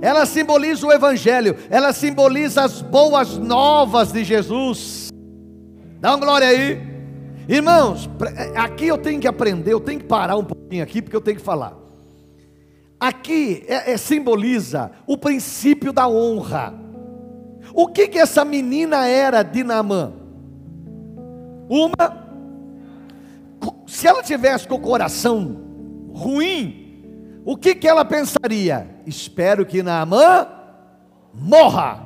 Ela 0.00 0.26
simboliza 0.26 0.86
o 0.86 0.92
evangelho, 0.92 1.56
ela 1.70 1.92
simboliza 1.92 2.62
as 2.62 2.82
boas 2.82 3.36
novas 3.36 4.12
de 4.12 4.24
Jesus. 4.24 5.10
Dá 6.00 6.10
uma 6.10 6.18
glória 6.18 6.48
aí. 6.48 6.80
Irmãos, 7.48 8.08
é, 8.36 8.58
aqui 8.58 8.86
eu 8.86 8.98
tenho 8.98 9.20
que 9.20 9.28
aprender, 9.28 9.72
eu 9.72 9.80
tenho 9.80 10.00
que 10.00 10.06
parar 10.06 10.36
um 10.36 10.44
pouquinho 10.44 10.82
aqui, 10.82 11.02
porque 11.02 11.16
eu 11.16 11.20
tenho 11.20 11.36
que 11.36 11.42
falar. 11.42 11.76
Aqui 12.98 13.64
é, 13.66 13.92
é, 13.92 13.96
simboliza 13.96 14.92
o 15.06 15.16
princípio 15.18 15.92
da 15.92 16.08
honra. 16.08 16.74
O 17.74 17.88
que 17.88 18.08
que 18.08 18.18
essa 18.18 18.44
menina 18.44 19.06
era 19.06 19.42
de 19.42 19.64
Naamã? 19.64 20.12
Uma, 21.68 22.22
se 23.86 24.06
ela 24.06 24.22
tivesse 24.22 24.68
com 24.68 24.76
o 24.76 24.80
coração 24.80 25.60
ruim, 26.12 26.81
o 27.44 27.56
que 27.56 27.74
que 27.74 27.88
ela 27.88 28.04
pensaria? 28.04 28.88
Espero 29.06 29.66
que 29.66 29.82
Naamã 29.82 30.46
morra. 31.34 32.00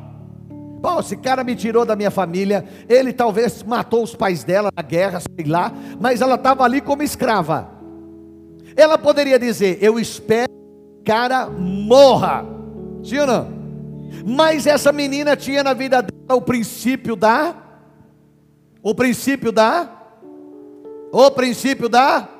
Bom, 0.80 1.00
esse 1.00 1.16
cara 1.16 1.44
me 1.44 1.54
tirou 1.54 1.84
da 1.84 1.96
minha 1.96 2.10
família, 2.10 2.64
ele 2.88 3.12
talvez 3.12 3.62
matou 3.62 4.02
os 4.02 4.14
pais 4.14 4.44
dela 4.44 4.70
na 4.74 4.82
guerra, 4.82 5.20
sei 5.20 5.46
lá, 5.46 5.72
mas 6.00 6.20
ela 6.20 6.36
estava 6.36 6.64
ali 6.64 6.80
como 6.80 7.02
escrava. 7.02 7.68
Ela 8.76 8.96
poderia 8.96 9.38
dizer: 9.38 9.78
Eu 9.80 9.98
espero 9.98 10.48
que 10.48 11.00
o 11.00 11.04
cara 11.04 11.48
morra. 11.48 12.44
Sim 13.02 13.18
ou 13.18 13.26
não? 13.26 13.56
Mas 14.24 14.66
essa 14.66 14.92
menina 14.92 15.36
tinha 15.36 15.62
na 15.62 15.74
vida 15.74 16.02
dela 16.02 16.34
o 16.34 16.40
princípio 16.40 17.14
da. 17.14 17.54
O 18.82 18.94
princípio 18.94 19.52
da. 19.52 19.90
O 21.12 21.30
princípio 21.30 21.88
da 21.88 22.35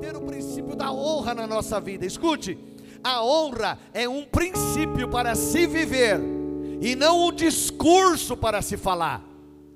ter 0.00 0.16
o 0.16 0.20
princípio 0.20 0.74
da 0.74 0.90
honra 0.90 1.34
na 1.34 1.46
nossa 1.46 1.80
vida. 1.80 2.06
Escute, 2.06 2.58
a 3.04 3.22
honra 3.22 3.78
é 3.92 4.08
um 4.08 4.24
princípio 4.24 5.08
para 5.08 5.34
se 5.34 5.66
viver 5.66 6.20
e 6.80 6.96
não 6.96 7.28
um 7.28 7.32
discurso 7.32 8.36
para 8.36 8.62
se 8.62 8.76
falar. 8.76 9.22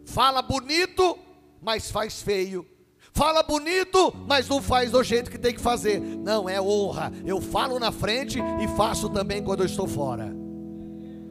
Fala 0.04 0.40
bonito, 0.42 1.18
mas 1.60 1.90
faz 1.90 2.22
feio. 2.22 2.66
Fala 3.12 3.42
bonito, 3.42 4.12
mas 4.26 4.48
não 4.48 4.60
faz 4.60 4.90
do 4.90 5.02
jeito 5.02 5.30
que 5.30 5.38
tem 5.38 5.54
que 5.54 5.60
fazer. 5.60 6.00
Não, 6.00 6.48
é 6.48 6.60
honra. 6.60 7.12
Eu 7.24 7.40
falo 7.40 7.78
na 7.78 7.92
frente 7.92 8.40
e 8.60 8.68
faço 8.76 9.08
também 9.08 9.42
quando 9.42 9.60
eu 9.60 9.66
estou 9.66 9.86
fora. 9.86 10.34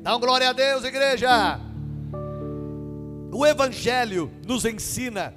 Dá 0.02 0.16
um 0.16 0.20
glória 0.20 0.50
a 0.50 0.54
Deus, 0.54 0.84
igreja. 0.84 1.60
O 3.34 3.46
Evangelho 3.46 4.32
nos 4.48 4.64
ensina 4.64 5.34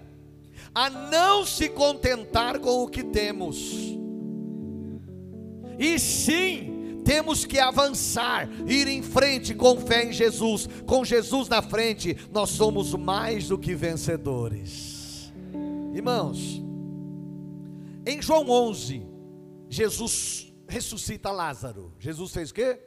a 0.76 0.90
não 0.90 1.46
se 1.46 1.70
contentar 1.70 2.58
com 2.58 2.82
o 2.82 2.88
que 2.88 3.02
temos, 3.02 3.72
e 5.78 5.98
sim 5.98 7.00
temos 7.02 7.46
que 7.46 7.58
avançar, 7.58 8.46
ir 8.66 8.86
em 8.86 9.02
frente 9.02 9.54
com 9.54 9.80
fé 9.80 10.04
em 10.04 10.12
Jesus, 10.12 10.68
com 10.84 11.02
Jesus 11.02 11.48
na 11.48 11.62
frente, 11.62 12.14
nós 12.30 12.50
somos 12.50 12.92
mais 12.92 13.48
do 13.48 13.56
que 13.56 13.74
vencedores. 13.74 15.32
Irmãos, 15.94 16.62
em 18.04 18.20
João 18.20 18.50
11, 18.50 19.02
Jesus 19.70 20.52
ressuscita 20.68 21.30
Lázaro. 21.30 21.94
Jesus 21.98 22.32
fez 22.32 22.50
o 22.50 22.54
quê? 22.54 22.78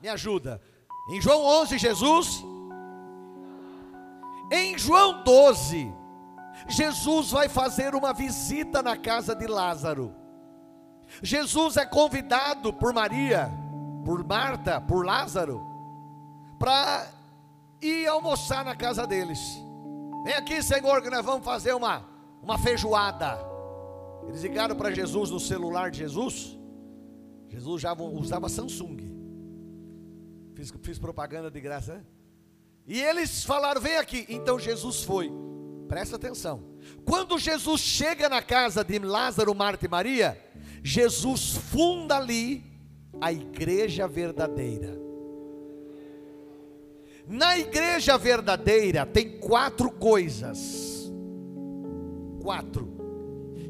Me 0.00 0.08
ajuda. 0.08 0.62
Em 1.10 1.20
João 1.20 1.44
11, 1.44 1.76
Jesus. 1.76 2.42
Em 4.50 4.78
João 4.78 5.22
12, 5.22 5.92
Jesus 6.68 7.30
vai 7.30 7.48
fazer 7.48 7.94
uma 7.94 8.12
visita 8.12 8.82
na 8.82 8.96
casa 8.96 9.34
de 9.34 9.46
Lázaro. 9.46 10.14
Jesus 11.22 11.76
é 11.76 11.86
convidado 11.86 12.72
por 12.72 12.92
Maria, 12.92 13.50
por 14.04 14.24
Marta, 14.24 14.80
por 14.80 15.04
Lázaro, 15.04 15.60
para 16.58 17.06
ir 17.80 18.06
almoçar 18.08 18.64
na 18.64 18.74
casa 18.74 19.06
deles. 19.06 19.38
Vem 20.24 20.34
aqui, 20.34 20.62
Senhor, 20.62 21.00
que 21.02 21.10
nós 21.10 21.24
vamos 21.24 21.44
fazer 21.44 21.72
uma, 21.72 22.04
uma 22.42 22.58
feijoada. 22.58 23.38
Eles 24.26 24.42
ligaram 24.42 24.74
para 24.74 24.90
Jesus 24.90 25.30
no 25.30 25.38
celular 25.38 25.90
de 25.90 25.98
Jesus. 25.98 26.58
Jesus 27.48 27.80
já 27.80 27.92
usava 27.92 28.48
Samsung. 28.48 28.96
Fiz, 30.54 30.72
fiz 30.82 30.98
propaganda 30.98 31.50
de 31.50 31.60
graça, 31.60 31.94
né? 31.94 32.04
E 32.86 33.00
eles 33.00 33.44
falaram: 33.44 33.80
vem 33.80 33.96
aqui. 33.96 34.26
Então 34.28 34.58
Jesus 34.58 35.02
foi. 35.02 35.30
Presta 35.88 36.16
atenção. 36.16 36.64
Quando 37.04 37.38
Jesus 37.38 37.80
chega 37.80 38.28
na 38.28 38.42
casa 38.42 38.84
de 38.84 38.98
Lázaro, 38.98 39.54
Marta 39.54 39.86
e 39.86 39.88
Maria, 39.88 40.40
Jesus 40.82 41.56
funda 41.56 42.16
ali 42.16 42.64
a 43.20 43.32
igreja 43.32 44.06
verdadeira. 44.06 44.96
Na 47.26 47.58
igreja 47.58 48.16
verdadeira 48.16 49.04
tem 49.04 49.38
quatro 49.38 49.90
coisas. 49.90 51.10
Quatro. 52.40 52.94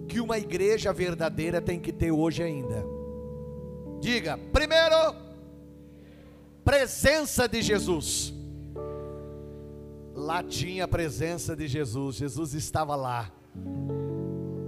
Que 0.08 0.20
uma 0.20 0.38
igreja 0.38 0.92
verdadeira 0.92 1.60
tem 1.60 1.80
que 1.80 1.92
ter 1.92 2.10
hoje 2.10 2.42
ainda. 2.42 2.84
Diga, 4.00 4.38
primeiro, 4.52 5.14
presença 6.62 7.48
de 7.48 7.62
Jesus 7.62 8.35
lá 10.16 10.42
tinha 10.42 10.84
a 10.84 10.88
presença 10.88 11.54
de 11.54 11.68
Jesus, 11.68 12.16
Jesus 12.16 12.54
estava 12.54 12.96
lá. 12.96 13.30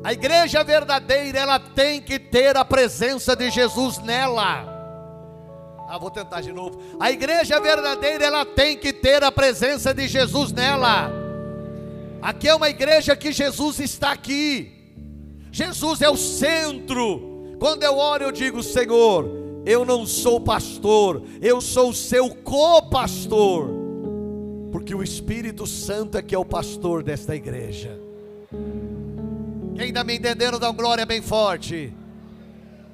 A 0.04 0.12
igreja 0.12 0.62
verdadeira, 0.62 1.38
ela 1.38 1.58
tem 1.58 2.02
que 2.02 2.18
ter 2.18 2.56
a 2.56 2.64
presença 2.64 3.34
de 3.34 3.50
Jesus 3.50 3.98
nela. 3.98 4.76
Ah, 5.88 5.98
vou 5.98 6.10
tentar 6.10 6.42
de 6.42 6.52
novo. 6.52 6.78
A 7.00 7.10
igreja 7.10 7.58
verdadeira, 7.58 8.26
ela 8.26 8.44
tem 8.44 8.76
que 8.76 8.92
ter 8.92 9.24
a 9.24 9.32
presença 9.32 9.94
de 9.94 10.06
Jesus 10.06 10.52
nela. 10.52 11.10
Aqui 12.20 12.46
é 12.46 12.54
uma 12.54 12.68
igreja 12.68 13.16
que 13.16 13.32
Jesus 13.32 13.80
está 13.80 14.12
aqui. 14.12 14.70
Jesus 15.50 16.02
é 16.02 16.10
o 16.10 16.16
centro. 16.16 17.56
Quando 17.58 17.82
eu 17.82 17.96
oro, 17.96 18.24
eu 18.24 18.32
digo: 18.32 18.62
Senhor, 18.62 19.26
eu 19.64 19.84
não 19.84 20.06
sou 20.06 20.40
pastor, 20.40 21.22
eu 21.40 21.60
sou 21.60 21.90
o 21.90 21.94
seu 21.94 22.34
co-pastor 22.34 23.77
porque 24.70 24.94
o 24.94 25.02
Espírito 25.02 25.66
Santo 25.66 26.18
é 26.18 26.22
que 26.22 26.34
é 26.34 26.38
o 26.38 26.44
pastor 26.44 27.02
desta 27.02 27.34
igreja. 27.34 27.98
Quem 29.76 29.88
está 29.88 30.04
me 30.04 30.16
entendendo, 30.16 30.58
dá 30.58 30.68
uma 30.68 30.76
glória 30.76 31.06
bem 31.06 31.22
forte. 31.22 31.94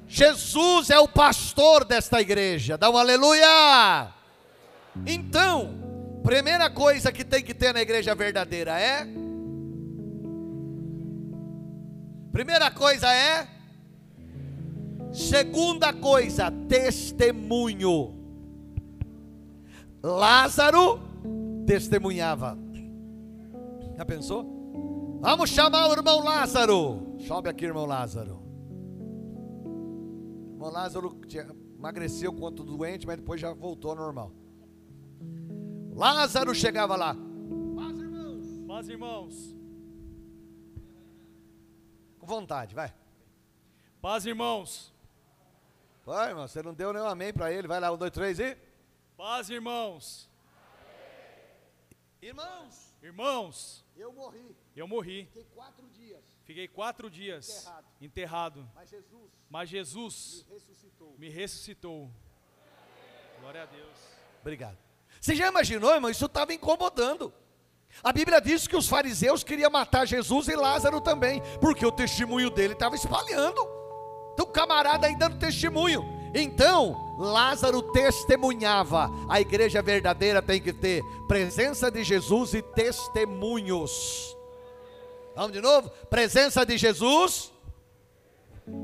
Jesus 0.07 0.89
é 0.89 0.99
o 0.99 1.07
pastor 1.07 1.83
desta 1.83 2.21
igreja, 2.21 2.77
dá 2.77 2.89
um 2.89 2.97
aleluia. 2.97 4.13
Então, 5.05 5.73
primeira 6.23 6.69
coisa 6.69 7.11
que 7.11 7.25
tem 7.25 7.43
que 7.43 7.53
ter 7.53 7.73
na 7.73 7.81
igreja 7.81 8.13
verdadeira 8.13 8.79
é. 8.79 9.07
Primeira 12.31 12.69
coisa 12.69 13.11
é. 13.11 13.47
Segunda 15.11 15.91
coisa, 15.91 16.51
testemunho. 16.69 18.13
Lázaro 20.03 21.14
testemunhava. 21.65 22.57
Já 23.95 24.05
pensou? 24.05 25.19
Vamos 25.21 25.49
chamar 25.49 25.89
o 25.89 25.93
irmão 25.93 26.23
Lázaro. 26.23 27.15
Sobe 27.19 27.49
aqui, 27.49 27.65
irmão 27.65 27.85
Lázaro. 27.85 28.41
O 29.63 30.53
irmão 30.53 30.69
Lázaro 30.71 31.19
emagreceu 31.77 32.33
quanto 32.33 32.63
doente, 32.63 33.07
mas 33.07 33.17
depois 33.17 33.39
já 33.39 33.53
voltou 33.53 33.91
ao 33.91 33.97
normal. 33.97 34.31
Lázaro 35.95 36.53
chegava 36.53 36.95
lá. 36.95 37.15
Paz, 37.75 37.97
irmãos. 37.97 38.45
Paz, 38.67 38.89
irmãos. 38.89 39.55
Com 42.19 42.27
vontade, 42.27 42.75
vai. 42.75 42.93
Paz, 44.01 44.25
irmãos. 44.25 44.93
Vai, 46.05 46.29
irmão, 46.29 46.47
você 46.47 46.61
não 46.61 46.73
deu 46.73 46.93
nenhum 46.93 47.07
amém 47.07 47.33
para 47.33 47.51
ele. 47.51 47.67
Vai 47.67 47.79
lá, 47.79 47.91
um, 47.91 47.97
dois, 47.97 48.11
três 48.11 48.39
e. 48.39 48.55
Paz, 49.17 49.49
irmãos. 49.49 50.29
Irmãos, 52.25 52.91
Irmãos, 53.03 53.85
eu 53.95 54.11
morri. 54.11 54.55
eu 54.75 54.87
morri. 54.87 55.25
Fiquei 55.25 55.45
quatro 55.53 55.87
dias, 55.89 56.23
Fiquei 56.43 56.67
quatro 56.67 57.09
dias 57.09 57.49
Enterrado. 57.49 57.87
enterrado. 58.01 58.69
mas 58.73 58.89
Jesus 58.89 59.31
Mas 59.47 59.69
Jesus 59.69 60.45
ressuscitou. 60.49 61.15
me 61.19 61.29
ressuscitou. 61.29 62.09
Glória 63.39 63.61
a 63.61 63.65
Deus. 63.67 63.95
Obrigado. 64.41 64.75
Você 65.21 65.35
já 65.35 65.47
imaginou, 65.47 65.93
irmão? 65.93 66.09
Isso 66.09 66.25
estava 66.25 66.51
incomodando. 66.51 67.31
A 68.03 68.11
Bíblia 68.11 68.41
diz 68.41 68.67
que 68.67 68.75
os 68.75 68.87
fariseus 68.89 69.43
queriam 69.43 69.69
matar 69.69 70.07
Jesus 70.07 70.47
e 70.47 70.55
Lázaro 70.55 70.99
também, 70.99 71.41
porque 71.61 71.85
o 71.85 71.91
testemunho 71.91 72.49
dele 72.49 72.73
estava 72.73 72.95
espalhando. 72.95 73.61
Então, 74.33 74.45
o 74.47 74.51
camarada 74.51 75.05
aí 75.05 75.15
dando 75.15 75.37
testemunho. 75.37 76.01
Então, 76.37 77.15
Lázaro 77.17 77.81
testemunhava. 77.81 79.09
A 79.29 79.39
igreja 79.39 79.81
verdadeira 79.81 80.41
tem 80.41 80.61
que 80.61 80.73
ter 80.73 81.01
presença 81.29 81.89
de 81.89 82.03
Jesus 82.03 82.53
e 82.53 82.61
testemunhos. 82.61 84.35
Vamos 85.33 85.53
de 85.53 85.61
novo? 85.61 85.89
Presença 86.09 86.65
de 86.65 86.77
Jesus 86.77 87.53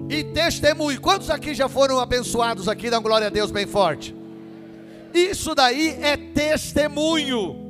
e 0.09 0.23
testemunho. 0.23 1.01
Quantos 1.01 1.29
aqui 1.29 1.53
já 1.53 1.67
foram 1.67 1.99
abençoados 1.99 2.69
aqui? 2.69 2.89
Dão 2.89 3.01
glória 3.01 3.27
a 3.27 3.29
Deus 3.29 3.51
bem 3.51 3.67
forte. 3.67 4.15
Isso 5.13 5.53
daí 5.53 5.99
é 6.01 6.15
testemunho. 6.15 7.69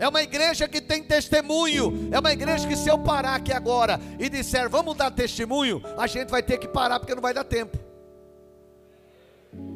É 0.00 0.08
uma 0.08 0.20
igreja 0.22 0.66
que 0.66 0.80
tem 0.80 1.04
testemunho. 1.04 2.08
É 2.10 2.18
uma 2.18 2.32
igreja 2.32 2.66
que, 2.66 2.74
se 2.74 2.88
eu 2.88 2.98
parar 2.98 3.36
aqui 3.36 3.52
agora 3.52 4.00
e 4.18 4.28
disser, 4.28 4.68
vamos 4.68 4.96
dar 4.96 5.12
testemunho, 5.12 5.80
a 5.96 6.08
gente 6.08 6.28
vai 6.28 6.42
ter 6.42 6.58
que 6.58 6.66
parar 6.66 6.98
porque 6.98 7.14
não 7.14 7.22
vai 7.22 7.32
dar 7.32 7.44
tempo. 7.44 7.89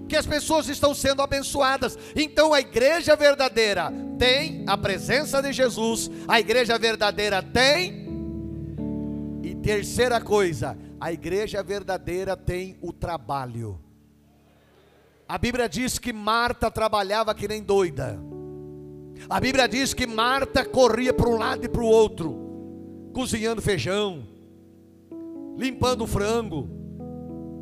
Que 0.08 0.16
as 0.16 0.26
pessoas 0.26 0.68
estão 0.68 0.94
sendo 0.94 1.22
abençoadas. 1.22 1.98
Então 2.14 2.52
a 2.52 2.60
igreja 2.60 3.16
verdadeira 3.16 3.92
tem 4.18 4.64
a 4.66 4.76
presença 4.76 5.42
de 5.42 5.52
Jesus. 5.52 6.10
A 6.28 6.38
igreja 6.38 6.78
verdadeira 6.78 7.42
tem. 7.42 8.04
E 9.42 9.54
terceira 9.54 10.20
coisa, 10.20 10.76
a 11.00 11.12
igreja 11.12 11.62
verdadeira 11.62 12.36
tem 12.36 12.76
o 12.80 12.92
trabalho. 12.92 13.80
A 15.28 15.38
Bíblia 15.38 15.68
diz 15.68 15.98
que 15.98 16.12
Marta 16.12 16.70
trabalhava 16.70 17.34
que 17.34 17.48
nem 17.48 17.62
doida. 17.62 18.18
A 19.28 19.40
Bíblia 19.40 19.66
diz 19.66 19.94
que 19.94 20.06
Marta 20.06 20.64
corria 20.64 21.12
para 21.12 21.28
um 21.28 21.36
lado 21.36 21.64
e 21.64 21.68
para 21.68 21.82
o 21.82 21.86
outro, 21.86 23.10
cozinhando 23.12 23.62
feijão, 23.62 24.26
limpando 25.56 26.06
frango. 26.06 26.83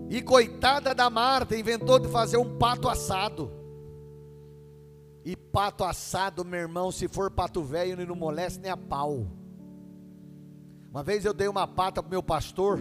E 0.08 0.20
coitada 0.20 0.94
da 0.94 1.08
Marta, 1.08 1.56
inventou 1.56 1.98
de 1.98 2.08
fazer 2.08 2.36
um 2.36 2.58
pato 2.58 2.88
assado. 2.88 3.50
E 5.24 5.36
pato 5.36 5.84
assado, 5.84 6.44
meu 6.44 6.60
irmão, 6.60 6.90
se 6.90 7.08
for 7.08 7.30
pato 7.30 7.62
velho, 7.62 8.06
não 8.06 8.16
molesta 8.16 8.60
nem 8.60 8.70
a 8.70 8.76
pau. 8.76 9.26
Uma 10.90 11.02
vez 11.02 11.24
eu 11.24 11.32
dei 11.32 11.48
uma 11.48 11.66
pata 11.66 12.02
para 12.02 12.10
meu 12.10 12.22
pastor, 12.22 12.80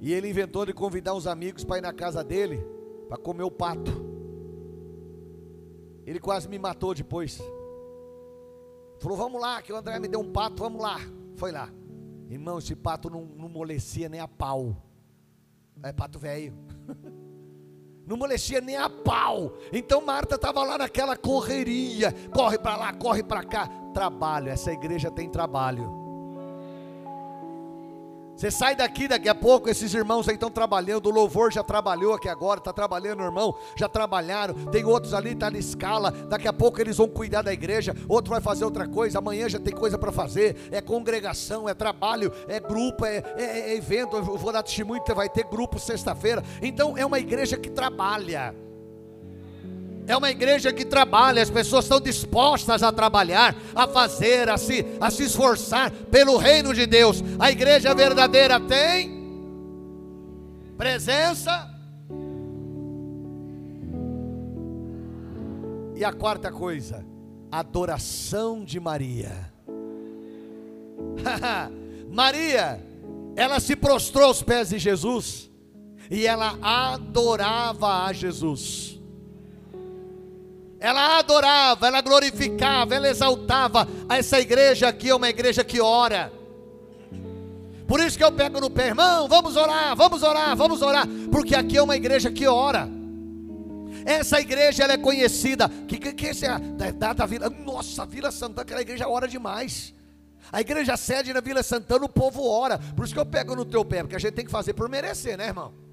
e 0.00 0.12
ele 0.12 0.28
inventou 0.30 0.64
de 0.64 0.72
convidar 0.72 1.14
uns 1.14 1.26
amigos 1.26 1.64
para 1.64 1.78
ir 1.78 1.80
na 1.80 1.92
casa 1.92 2.22
dele, 2.22 2.64
para 3.08 3.16
comer 3.16 3.42
o 3.42 3.50
pato. 3.50 3.90
Ele 6.06 6.20
quase 6.20 6.48
me 6.48 6.58
matou 6.58 6.94
depois. 6.94 7.38
Falou, 9.00 9.16
vamos 9.16 9.40
lá, 9.40 9.60
que 9.60 9.72
o 9.72 9.76
André 9.76 9.98
me 9.98 10.08
deu 10.08 10.20
um 10.20 10.32
pato, 10.32 10.62
vamos 10.62 10.80
lá. 10.80 10.98
Foi 11.34 11.50
lá. 11.50 11.70
Irmão, 12.30 12.58
esse 12.58 12.76
pato 12.76 13.10
não, 13.10 13.24
não 13.24 13.48
molecia 13.48 14.08
nem 14.08 14.20
a 14.20 14.28
pau. 14.28 14.76
É 15.82 15.92
pato 15.92 16.18
velho. 16.18 16.54
Não 18.06 18.16
molecia 18.16 18.60
nem 18.60 18.76
a 18.76 18.88
pau. 18.88 19.52
Então 19.70 20.00
Marta 20.00 20.36
estava 20.36 20.64
lá 20.64 20.78
naquela 20.78 21.16
correria. 21.16 22.12
Corre 22.32 22.58
para 22.58 22.76
lá, 22.76 22.92
corre 22.94 23.22
para 23.22 23.44
cá. 23.44 23.68
Trabalho, 23.92 24.48
essa 24.48 24.72
igreja 24.72 25.10
tem 25.10 25.28
trabalho. 25.28 25.97
Você 28.38 28.52
sai 28.52 28.76
daqui 28.76 29.08
daqui 29.08 29.28
a 29.28 29.34
pouco, 29.34 29.68
esses 29.68 29.92
irmãos 29.92 30.28
aí 30.28 30.34
estão 30.34 30.48
trabalhando, 30.48 31.06
o 31.06 31.10
louvor 31.10 31.52
já 31.52 31.64
trabalhou 31.64 32.14
aqui 32.14 32.28
agora, 32.28 32.60
está 32.60 32.72
trabalhando, 32.72 33.24
irmão, 33.24 33.52
já 33.76 33.88
trabalharam, 33.88 34.54
tem 34.66 34.84
outros 34.84 35.12
ali, 35.12 35.32
está 35.32 35.50
na 35.50 35.58
escala, 35.58 36.12
daqui 36.12 36.46
a 36.46 36.52
pouco 36.52 36.80
eles 36.80 36.96
vão 36.96 37.08
cuidar 37.08 37.42
da 37.42 37.52
igreja, 37.52 37.96
outro 38.08 38.30
vai 38.30 38.40
fazer 38.40 38.64
outra 38.64 38.86
coisa, 38.86 39.18
amanhã 39.18 39.48
já 39.48 39.58
tem 39.58 39.74
coisa 39.74 39.98
para 39.98 40.12
fazer, 40.12 40.68
é 40.70 40.80
congregação, 40.80 41.68
é 41.68 41.74
trabalho, 41.74 42.32
é 42.46 42.60
grupo, 42.60 43.04
é, 43.04 43.24
é, 43.36 43.72
é 43.72 43.76
evento, 43.76 44.14
eu 44.14 44.22
vou 44.22 44.52
dar 44.52 44.62
testemunho, 44.62 45.02
vai 45.16 45.28
ter 45.28 45.42
grupo 45.42 45.76
sexta-feira, 45.76 46.40
então 46.62 46.96
é 46.96 47.04
uma 47.04 47.18
igreja 47.18 47.56
que 47.56 47.68
trabalha. 47.68 48.67
É 50.08 50.16
uma 50.16 50.30
igreja 50.30 50.72
que 50.72 50.86
trabalha, 50.86 51.42
as 51.42 51.50
pessoas 51.50 51.84
estão 51.84 52.00
dispostas 52.00 52.82
a 52.82 52.90
trabalhar, 52.90 53.54
a 53.74 53.86
fazer, 53.86 54.48
a 54.48 54.56
se, 54.56 54.82
a 54.98 55.10
se 55.10 55.24
esforçar 55.24 55.90
pelo 56.10 56.38
reino 56.38 56.72
de 56.72 56.86
Deus. 56.86 57.22
A 57.38 57.50
igreja 57.50 57.94
verdadeira 57.94 58.58
tem 58.58 59.18
presença. 60.78 61.70
E 65.94 66.02
a 66.02 66.10
quarta 66.10 66.50
coisa, 66.50 67.04
adoração 67.52 68.64
de 68.64 68.80
Maria. 68.80 69.52
Maria, 72.10 72.82
ela 73.36 73.60
se 73.60 73.76
prostrou 73.76 74.28
aos 74.28 74.42
pés 74.42 74.70
de 74.70 74.78
Jesus 74.78 75.50
e 76.10 76.26
ela 76.26 76.58
adorava 76.62 78.06
a 78.06 78.12
Jesus 78.14 78.97
ela 80.80 81.18
adorava, 81.18 81.88
ela 81.88 82.00
glorificava, 82.00 82.94
ela 82.94 83.08
exaltava. 83.08 83.86
Essa 84.08 84.40
igreja 84.40 84.88
aqui 84.88 85.10
é 85.10 85.14
uma 85.14 85.28
igreja 85.28 85.64
que 85.64 85.80
ora. 85.80 86.32
Por 87.86 88.00
isso 88.00 88.18
que 88.18 88.24
eu 88.24 88.30
pego 88.30 88.60
no 88.60 88.70
pé, 88.70 88.88
irmão, 88.88 89.26
vamos 89.26 89.56
orar, 89.56 89.96
vamos 89.96 90.22
orar, 90.22 90.54
vamos 90.54 90.82
orar, 90.82 91.06
porque 91.32 91.54
aqui 91.54 91.78
é 91.78 91.82
uma 91.82 91.96
igreja 91.96 92.30
que 92.30 92.46
ora. 92.46 92.88
Essa 94.04 94.40
igreja 94.40 94.84
ela 94.84 94.92
é 94.92 94.98
conhecida, 94.98 95.68
que 95.88 95.98
que, 95.98 96.12
que 96.12 96.26
é 96.44 96.58
da, 96.58 96.90
da, 96.90 97.12
da 97.14 97.26
Vila, 97.26 97.48
nossa, 97.50 98.04
Vila 98.04 98.30
Santana, 98.30 98.62
aquela 98.62 98.82
igreja 98.82 99.08
ora 99.08 99.26
demais. 99.26 99.94
A 100.52 100.60
igreja 100.60 100.96
sede 100.96 101.32
na 101.32 101.40
Vila 101.40 101.62
Santana, 101.62 102.04
o 102.04 102.08
povo 102.08 102.46
ora. 102.46 102.78
Por 102.78 103.04
isso 103.04 103.14
que 103.14 103.20
eu 103.20 103.26
pego 103.26 103.56
no 103.56 103.64
teu 103.64 103.84
pé, 103.84 104.02
porque 104.02 104.16
a 104.16 104.18
gente 104.18 104.34
tem 104.34 104.44
que 104.44 104.50
fazer 104.50 104.74
por 104.74 104.88
merecer, 104.88 105.36
né, 105.36 105.46
irmão? 105.46 105.87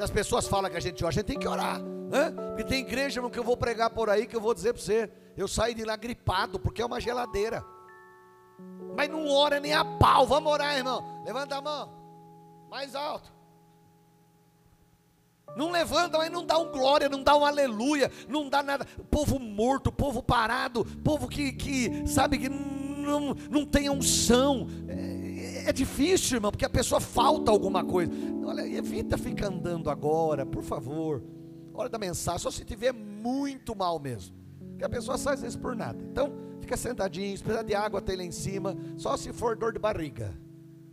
Se 0.00 0.04
as 0.04 0.10
pessoas 0.10 0.48
falam 0.48 0.70
que 0.70 0.78
a 0.78 0.80
gente 0.80 1.04
ora, 1.04 1.10
a 1.10 1.12
gente 1.12 1.26
tem 1.26 1.38
que 1.38 1.46
orar. 1.46 1.78
Hein? 1.78 2.34
Porque 2.48 2.64
tem 2.64 2.80
igreja 2.80 3.20
que 3.28 3.38
eu 3.38 3.44
vou 3.44 3.54
pregar 3.54 3.90
por 3.90 4.08
aí 4.08 4.26
que 4.26 4.34
eu 4.34 4.40
vou 4.40 4.54
dizer 4.54 4.72
para 4.72 4.80
você. 4.82 5.12
Eu 5.36 5.46
saí 5.46 5.74
de 5.74 5.84
lá 5.84 5.94
gripado, 5.94 6.58
porque 6.58 6.80
é 6.80 6.86
uma 6.86 6.98
geladeira. 6.98 7.62
Mas 8.96 9.10
não 9.10 9.28
ora 9.28 9.60
nem 9.60 9.74
a 9.74 9.84
pau. 9.84 10.26
Vamos 10.26 10.50
orar, 10.50 10.74
irmão. 10.74 11.22
Levanta 11.26 11.56
a 11.56 11.60
mão. 11.60 11.92
Mais 12.70 12.94
alto. 12.94 13.30
Não 15.54 15.70
levanta, 15.70 16.16
mas 16.16 16.32
não 16.32 16.46
dá 16.46 16.56
um 16.56 16.72
glória, 16.72 17.06
não 17.06 17.22
dá 17.22 17.36
um 17.36 17.44
aleluia, 17.44 18.10
não 18.26 18.48
dá 18.48 18.62
nada. 18.62 18.86
Povo 19.10 19.38
morto, 19.38 19.92
povo 19.92 20.22
parado, 20.22 20.82
povo 21.04 21.28
que, 21.28 21.52
que 21.52 22.08
sabe 22.08 22.38
que 22.38 22.48
não, 22.48 23.34
não 23.50 23.66
tem 23.66 23.90
unção. 23.90 24.66
É, 24.88 25.19
é 25.68 25.72
difícil, 25.72 26.36
irmão, 26.36 26.50
porque 26.50 26.64
a 26.64 26.70
pessoa 26.70 27.00
falta 27.00 27.50
alguma 27.50 27.84
coisa. 27.84 28.12
Olha, 28.44 28.66
evita 28.66 29.16
ficar 29.16 29.48
andando 29.48 29.90
agora, 29.90 30.44
por 30.44 30.62
favor. 30.62 31.22
Hora 31.72 31.88
da 31.88 31.98
mensagem, 31.98 32.40
só 32.40 32.50
se 32.50 32.64
tiver 32.64 32.92
muito 32.92 33.74
mal 33.76 33.98
mesmo. 33.98 34.36
Porque 34.70 34.84
a 34.84 34.88
pessoa 34.88 35.16
sai 35.18 35.34
às 35.34 35.42
vezes 35.42 35.56
por 35.56 35.76
nada. 35.76 36.02
Então, 36.02 36.32
fica 36.60 36.76
sentadinho, 36.76 37.36
se 37.36 37.42
precisar 37.42 37.64
de 37.64 37.74
água, 37.74 38.00
tem 38.00 38.16
lá 38.16 38.24
em 38.24 38.32
cima, 38.32 38.76
só 38.96 39.16
se 39.16 39.32
for 39.32 39.56
dor 39.56 39.72
de 39.72 39.78
barriga. 39.78 40.34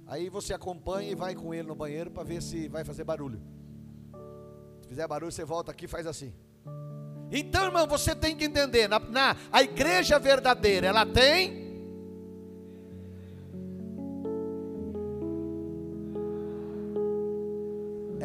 Aí 0.06 0.30
você 0.30 0.54
acompanha 0.54 1.12
e 1.12 1.16
vai 1.16 1.36
com 1.36 1.54
ele 1.54 1.68
no 1.68 1.76
banheiro 1.76 2.10
para 2.10 2.24
ver 2.24 2.42
se 2.42 2.70
vai 2.70 2.84
fazer 2.84 3.04
barulho. 3.04 3.42
Se 4.82 4.88
fizer 4.88 5.08
barulho, 5.08 5.32
você 5.32 5.44
volta 5.44 5.72
aqui 5.72 5.86
e 5.86 5.88
faz 5.88 6.08
assim. 6.08 6.34
Então, 7.30 7.66
irmão, 7.66 7.86
você 7.86 8.16
tem 8.16 8.36
que 8.36 8.46
entender, 8.46 8.88
na, 8.88 9.00
na 9.00 9.36
a 9.52 9.62
igreja 9.62 10.18
verdadeira, 10.18 10.88
ela 10.88 11.06
tem 11.06 11.67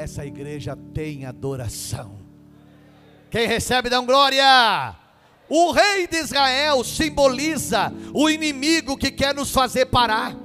essa 0.02 0.26
igreja 0.26 0.76
tem 0.92 1.24
adoração. 1.24 2.18
Quem 3.30 3.46
recebe, 3.46 3.88
dá 3.88 4.00
um 4.00 4.06
glória. 4.06 4.94
O 5.48 5.70
rei 5.72 6.06
de 6.06 6.18
Israel 6.18 6.82
simboliza 6.84 7.92
o 8.12 8.28
inimigo 8.28 8.96
que 8.96 9.10
quer 9.10 9.34
nos 9.34 9.50
fazer 9.50 9.86
parar. 9.86 10.36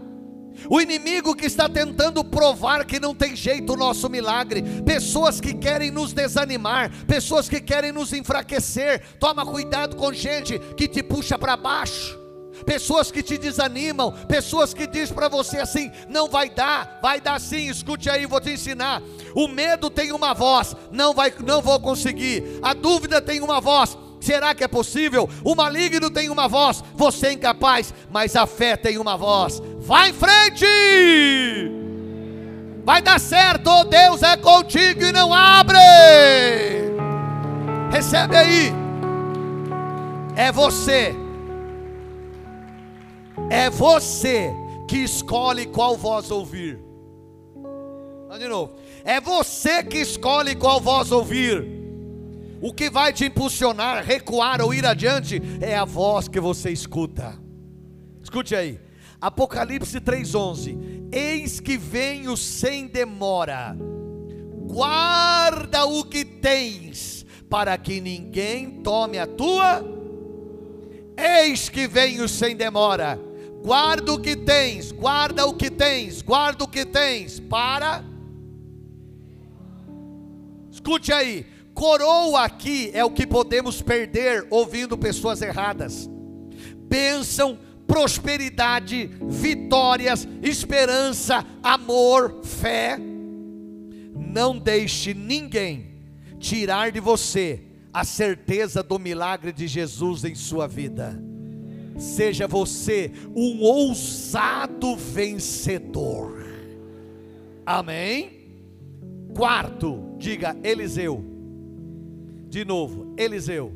O 0.70 0.82
inimigo 0.82 1.36
que 1.36 1.46
está 1.46 1.70
tentando 1.70 2.24
provar 2.24 2.86
que 2.86 3.00
não 3.00 3.14
tem 3.14 3.36
jeito 3.36 3.74
o 3.74 3.78
nosso 3.78 4.10
milagre, 4.10 4.64
pessoas 4.84 5.40
que 5.40 5.54
querem 5.54 5.92
nos 5.92 6.14
desanimar, 6.14 6.92
pessoas 7.06 7.48
que 7.48 7.62
querem 7.62 7.92
nos 7.92 8.12
enfraquecer. 8.12 9.02
Toma 9.20 9.46
cuidado 9.46 9.96
com 9.96 10.12
gente 10.12 10.58
que 10.76 10.88
te 10.88 11.04
puxa 11.04 11.38
para 11.38 11.56
baixo. 11.56 12.27
Pessoas 12.66 13.12
que 13.12 13.24
te 13.24 13.38
desanimam, 13.38 14.12
pessoas 14.28 14.74
que 14.74 14.88
dizem 14.88 15.16
para 15.16 15.28
você 15.28 15.58
assim: 15.58 15.92
não 16.08 16.28
vai 16.28 16.50
dar, 16.50 17.00
vai 17.02 17.22
dar 17.22 17.40
sim, 17.40 17.70
escute 17.70 18.10
aí, 18.10 18.26
vou 18.26 18.42
te 18.42 18.52
ensinar. 18.52 19.02
O 19.36 19.48
medo 19.48 19.90
tem 19.90 20.12
uma 20.12 20.34
voz, 20.34 20.76
não 20.92 21.14
vai, 21.14 21.34
não 21.46 21.62
vou 21.62 21.80
conseguir. 21.80 22.60
A 22.62 22.74
dúvida 22.74 23.22
tem 23.22 23.42
uma 23.42 23.62
voz, 23.62 23.98
será 24.20 24.54
que 24.56 24.64
é 24.64 24.68
possível? 24.68 25.30
O 25.44 25.56
maligno 25.56 26.10
tem 26.10 26.30
uma 26.30 26.48
voz, 26.48 26.84
você 26.96 27.28
é 27.28 27.34
incapaz, 27.34 27.94
mas 28.10 28.36
a 28.36 28.46
fé 28.46 28.76
tem 28.76 28.98
uma 28.98 29.18
voz. 29.18 29.62
Vai 29.80 30.10
em 30.10 30.14
frente! 30.14 30.66
Vai 32.84 33.02
dar 33.02 33.20
certo, 33.20 33.84
Deus 33.84 34.24
é 34.24 34.38
contigo 34.38 35.04
e 35.04 35.12
não 35.12 35.34
abre. 35.34 35.78
Recebe 37.92 38.38
aí. 38.38 38.74
É 40.38 40.52
você 40.54 41.14
é 43.50 43.70
você 43.70 44.54
que 44.88 44.98
escolhe 44.98 45.66
qual 45.66 45.98
voz 45.98 46.32
ouvir. 46.32 46.80
De 48.38 48.48
novo. 48.48 48.76
É 49.04 49.20
você 49.20 49.84
que 49.84 49.98
escolhe 49.98 50.56
qual 50.56 50.80
voz 50.80 51.12
ouvir. 51.12 51.66
O 52.62 52.74
que 52.74 52.90
vai 52.90 53.14
te 53.14 53.26
impulsionar, 53.26 54.04
recuar 54.04 54.62
ou 54.62 54.74
ir 54.74 54.86
adiante 54.86 55.42
é 55.62 55.76
a 55.76 55.86
voz 55.86 56.28
que 56.28 56.40
você 56.40 56.72
escuta. 56.72 57.38
Escute 58.22 58.56
aí. 58.56 58.80
Apocalipse 59.20 60.00
3:11. 60.00 61.08
Eis 61.12 61.60
que 61.60 61.78
venho 61.78 62.36
sem 62.36 62.88
demora. 62.88 63.76
Guarda 64.68 65.86
o 65.86 66.04
que 66.04 66.26
tens, 66.26 67.26
para 67.50 67.78
que 67.78 68.02
ninguém 68.02 68.82
tome 68.82 69.18
a 69.18 69.26
tua. 69.26 69.84
Eis 71.16 71.70
que 71.70 71.88
venho 71.88 72.28
sem 72.28 72.56
demora 72.56 73.27
guarda 73.68 74.14
o 74.14 74.18
que 74.18 74.34
tens, 74.34 74.94
guarda 74.94 75.46
o 75.46 75.54
que 75.54 75.70
tens, 75.70 76.22
guarda 76.22 76.64
o 76.64 76.68
que 76.70 76.86
tens, 76.86 77.38
para. 77.38 78.02
Escute 80.72 81.12
aí, 81.12 81.46
coroa 81.74 82.46
aqui 82.46 82.90
é 82.94 83.04
o 83.04 83.12
que 83.12 83.28
podemos 83.28 83.82
perder 83.82 84.48
ouvindo 84.50 84.98
pessoas 84.98 85.42
erradas. 85.42 86.10
Bênção, 86.88 87.60
prosperidade, 87.86 89.12
vitórias, 89.24 90.26
esperança, 90.42 91.46
amor, 91.62 92.40
fé. 92.46 92.98
Não 94.16 94.58
deixe 94.58 95.14
ninguém 95.14 95.94
tirar 96.40 96.90
de 96.90 97.02
você 97.02 97.64
a 97.92 98.06
certeza 98.06 98.82
do 98.82 98.98
milagre 98.98 99.52
de 99.52 99.68
Jesus 99.68 100.24
em 100.24 100.36
sua 100.36 100.70
vida. 100.70 101.27
Seja 101.98 102.48
você 102.48 103.12
um 103.36 103.62
ousado 103.64 104.96
vencedor. 104.96 106.38
Amém? 107.66 108.38
Quarto, 109.36 110.16
diga 110.18 110.56
Eliseu. 110.64 111.24
De 112.48 112.64
novo, 112.64 113.14
Eliseu. 113.18 113.74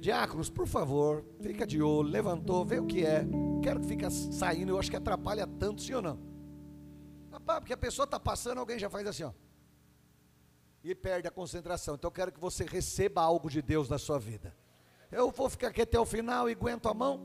Diáconos, 0.00 0.50
por 0.50 0.66
favor, 0.66 1.24
fica 1.40 1.64
de 1.64 1.80
olho, 1.80 2.08
levantou, 2.08 2.64
vê 2.64 2.80
o 2.80 2.86
que 2.86 3.06
é. 3.06 3.24
Quero 3.62 3.80
que 3.80 3.86
fique 3.86 4.10
saindo, 4.10 4.70
eu 4.70 4.78
acho 4.78 4.90
que 4.90 4.96
atrapalha 4.96 5.46
tanto, 5.46 5.80
sim 5.80 5.94
ou 5.94 6.02
não? 6.02 6.18
Rapaz, 7.30 7.60
porque 7.60 7.72
a 7.72 7.76
pessoa 7.76 8.04
está 8.04 8.18
passando, 8.18 8.58
alguém 8.58 8.78
já 8.78 8.90
faz 8.90 9.06
assim, 9.06 9.22
ó. 9.22 9.32
E 10.82 10.94
perde 10.94 11.28
a 11.28 11.30
concentração. 11.30 11.94
Então 11.94 12.08
eu 12.08 12.12
quero 12.12 12.32
que 12.32 12.40
você 12.40 12.64
receba 12.64 13.22
algo 13.22 13.48
de 13.48 13.62
Deus 13.62 13.88
na 13.88 13.98
sua 13.98 14.18
vida. 14.18 14.52
Eu 15.12 15.30
vou 15.30 15.50
ficar 15.50 15.68
aqui 15.68 15.82
até 15.82 16.00
o 16.00 16.06
final 16.06 16.48
e 16.48 16.52
aguento 16.52 16.88
a 16.88 16.94
mão. 16.94 17.20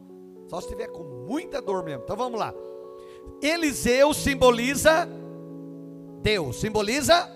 Só 0.50 0.60
se 0.60 0.68
estiver 0.68 0.88
com 0.88 1.04
muita 1.26 1.62
dor 1.62 1.86
mesmo. 1.86 2.04
Então 2.04 2.18
vamos 2.18 2.38
lá. 2.38 2.54
Eliseu 3.42 4.14
simboliza 4.14 5.08
Deus, 6.22 6.60
simboliza 6.60 7.32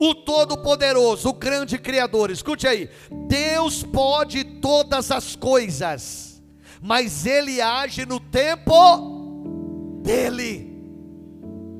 o 0.00 0.16
Todo-Poderoso, 0.16 1.28
o 1.28 1.32
grande 1.32 1.78
Criador. 1.78 2.32
Escute 2.32 2.66
aí: 2.66 2.90
Deus 3.28 3.84
pode 3.84 4.42
todas 4.42 5.12
as 5.12 5.36
coisas, 5.36 6.42
mas 6.80 7.24
Ele 7.24 7.60
age 7.60 8.04
no 8.04 8.18
tempo 8.18 10.00
dEle. 10.02 10.72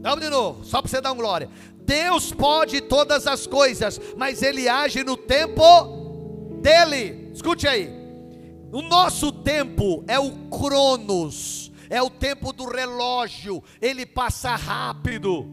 Vamos 0.03 0.21
de 0.21 0.31
novo, 0.31 0.65
só 0.65 0.81
para 0.81 0.89
você 0.89 1.01
dar 1.01 1.11
um 1.11 1.17
glória. 1.17 1.49
Deus 1.85 2.33
pode 2.33 2.81
todas 2.81 3.27
as 3.27 3.45
coisas, 3.45 4.01
mas 4.17 4.41
Ele 4.41 4.69
age 4.69 5.03
no 5.03 5.17
tempo 5.17 5.65
dEle. 6.61 7.22
Escute 7.33 7.67
aí. 7.67 7.89
O 8.71 8.83
nosso 8.83 9.31
tempo 9.33 10.05
é 10.09 10.19
o 10.19 10.31
Cronos, 10.49 11.71
é 11.91 12.03
o 12.03 12.09
tempo 12.09 12.53
do 12.53 12.65
relógio, 12.65 13.63
ele 13.81 14.07
passa 14.07 14.55
rápido. 14.55 15.47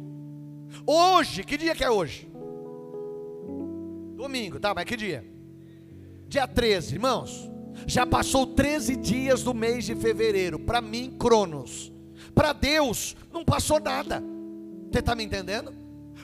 Hoje, 0.85 1.43
que 1.43 1.57
dia 1.57 1.75
que 1.75 1.83
é 1.83 1.89
hoje? 1.89 2.29
Domingo, 4.15 4.59
tá, 4.59 4.73
mas 4.73 4.85
que 4.85 4.95
dia? 4.95 5.25
Dia 6.27 6.47
13, 6.47 6.95
irmãos. 6.95 7.49
Já 7.87 8.05
passou 8.05 8.45
13 8.45 8.95
dias 8.95 9.43
do 9.43 9.53
mês 9.53 9.85
de 9.85 9.95
fevereiro. 9.95 10.59
Para 10.59 10.81
mim, 10.81 11.15
Cronos. 11.17 11.91
Para 12.35 12.53
Deus, 12.53 13.15
não 13.31 13.43
passou 13.43 13.79
nada. 13.79 14.21
Você 14.91 14.99
está 14.99 15.15
me 15.15 15.23
entendendo? 15.23 15.73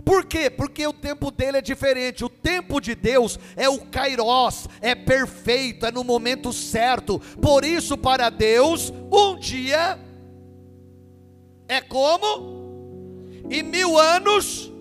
Por 0.06 0.24
quê? 0.26 0.52
Porque 0.52 0.86
o 0.86 0.94
tempo 0.94 1.32
dele 1.32 1.58
é 1.58 1.62
diferente. 1.62 2.24
O 2.24 2.30
tempo 2.30 2.80
de 2.80 2.94
Deus 2.94 3.40
é 3.56 3.68
o 3.68 3.80
kairos, 3.80 4.70
é 4.80 4.94
perfeito, 4.94 5.88
é 5.88 5.92
no 5.92 6.04
momento 6.04 6.54
certo. 6.54 7.20
Por 7.42 7.66
isso, 7.66 7.98
para 7.98 8.30
Deus, 8.30 8.94
um 9.12 9.36
dia 9.36 10.00
é 11.68 11.82
como 11.82 12.54
e 13.50 13.64
mil 13.64 13.98
anos 13.98 14.72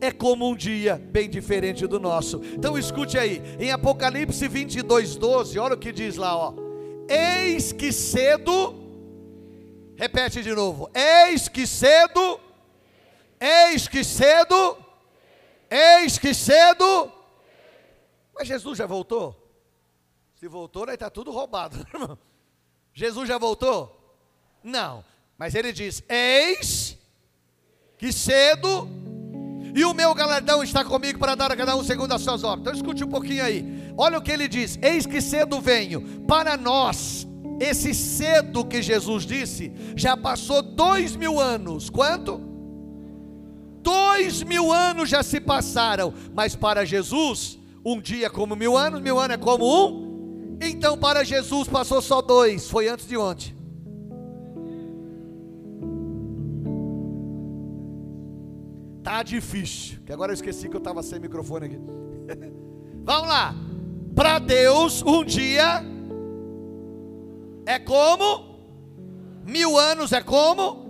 é 0.00 0.10
como 0.10 0.48
um 0.48 0.56
dia 0.56 1.00
bem 1.10 1.30
diferente 1.30 1.86
do 1.86 2.00
nosso. 2.00 2.40
Então 2.54 2.76
escute 2.76 3.16
aí, 3.16 3.40
em 3.58 3.70
Apocalipse 3.70 4.46
22, 4.48 5.16
12, 5.16 5.58
olha 5.58 5.74
o 5.74 5.78
que 5.78 5.92
diz 5.92 6.16
lá, 6.16 6.36
ó. 6.36 6.54
Eis 7.08 7.72
que 7.72 7.92
cedo, 7.92 8.74
repete 9.96 10.42
de 10.42 10.52
novo, 10.52 10.90
eis 10.94 11.48
que 11.48 11.66
cedo 11.66 12.40
Eis 13.40 13.88
que 13.88 14.02
cedo, 14.02 14.78
eis 15.70 16.18
que 16.18 16.32
cedo. 16.32 17.12
Mas 18.34 18.48
Jesus 18.48 18.78
já 18.78 18.86
voltou? 18.86 19.34
Se 20.34 20.48
voltou, 20.48 20.84
aí 20.88 20.94
está 20.94 21.08
tudo 21.08 21.30
roubado, 21.30 21.78
irmão. 21.92 22.18
Jesus 22.92 23.28
já 23.28 23.38
voltou? 23.38 24.18
Não. 24.62 25.04
Mas 25.38 25.54
ele 25.54 25.72
diz: 25.72 26.02
Eis 26.08 26.98
que 27.98 28.12
cedo, 28.12 28.88
e 29.74 29.84
o 29.84 29.94
meu 29.94 30.14
galardão 30.14 30.62
está 30.62 30.84
comigo 30.84 31.18
para 31.18 31.34
dar 31.34 31.52
a 31.52 31.56
cada 31.56 31.76
um 31.76 31.84
segundo 31.84 32.12
as 32.12 32.22
suas 32.22 32.42
obras. 32.44 32.60
Então 32.60 32.72
escute 32.72 33.04
um 33.04 33.08
pouquinho 33.08 33.44
aí. 33.44 33.92
Olha 33.96 34.18
o 34.18 34.22
que 34.22 34.32
ele 34.32 34.48
diz: 34.48 34.78
Eis 34.82 35.04
que 35.06 35.20
cedo 35.20 35.60
venho. 35.60 36.24
Para 36.26 36.56
nós, 36.56 37.26
esse 37.60 37.94
cedo 37.94 38.64
que 38.64 38.82
Jesus 38.82 39.24
disse, 39.24 39.72
já 39.94 40.16
passou 40.16 40.62
dois 40.62 41.16
mil 41.16 41.40
anos. 41.40 41.88
Quanto? 41.88 42.55
Dois 43.86 44.42
mil 44.42 44.72
anos 44.72 45.08
já 45.08 45.22
se 45.22 45.40
passaram, 45.40 46.12
mas 46.34 46.56
para 46.56 46.84
Jesus, 46.84 47.56
um 47.84 48.00
dia 48.00 48.28
como 48.28 48.56
mil 48.56 48.76
anos, 48.76 49.00
mil 49.00 49.16
anos 49.16 49.36
é 49.36 49.38
como 49.38 49.64
um. 49.64 50.58
Então 50.60 50.98
para 50.98 51.22
Jesus 51.22 51.68
passou 51.68 52.02
só 52.02 52.20
dois, 52.20 52.68
foi 52.68 52.88
antes 52.88 53.06
de 53.06 53.16
ontem. 53.16 53.54
Tá 59.04 59.22
difícil, 59.22 60.00
que 60.04 60.12
agora 60.12 60.32
eu 60.32 60.34
esqueci 60.34 60.68
que 60.68 60.74
eu 60.74 60.78
estava 60.78 61.00
sem 61.00 61.20
microfone 61.20 61.66
aqui. 61.66 61.78
Vamos 63.04 63.28
lá. 63.28 63.54
Para 64.16 64.40
Deus, 64.40 65.00
um 65.02 65.24
dia 65.24 65.80
é 67.64 67.78
como 67.78 68.58
mil 69.44 69.78
anos 69.78 70.10
é 70.10 70.20
como 70.20 70.85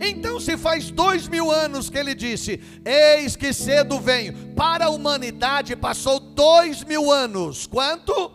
então, 0.00 0.38
se 0.38 0.56
faz 0.56 0.90
dois 0.90 1.26
mil 1.26 1.50
anos 1.50 1.90
que 1.90 1.98
ele 1.98 2.14
disse: 2.14 2.60
Eis 2.84 3.34
que 3.34 3.52
cedo 3.52 3.98
venho, 4.00 4.32
para 4.54 4.86
a 4.86 4.90
humanidade 4.90 5.74
passou 5.74 6.20
dois 6.20 6.84
mil 6.84 7.10
anos. 7.10 7.66
Quanto? 7.66 8.32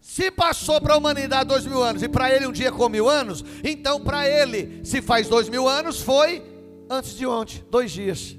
Se 0.00 0.30
passou 0.30 0.80
para 0.80 0.94
a 0.94 0.96
humanidade 0.96 1.48
dois 1.48 1.66
mil 1.66 1.82
anos 1.82 2.02
e 2.02 2.08
para 2.08 2.34
ele 2.34 2.46
um 2.46 2.52
dia 2.52 2.72
com 2.72 2.88
mil 2.88 3.08
anos, 3.08 3.44
então 3.62 4.00
para 4.00 4.28
ele, 4.28 4.80
se 4.84 5.02
faz 5.02 5.28
dois 5.28 5.48
mil 5.48 5.68
anos, 5.68 6.00
foi 6.00 6.42
antes 6.88 7.16
de 7.16 7.26
ontem, 7.26 7.62
dois 7.70 7.92
dias. 7.92 8.36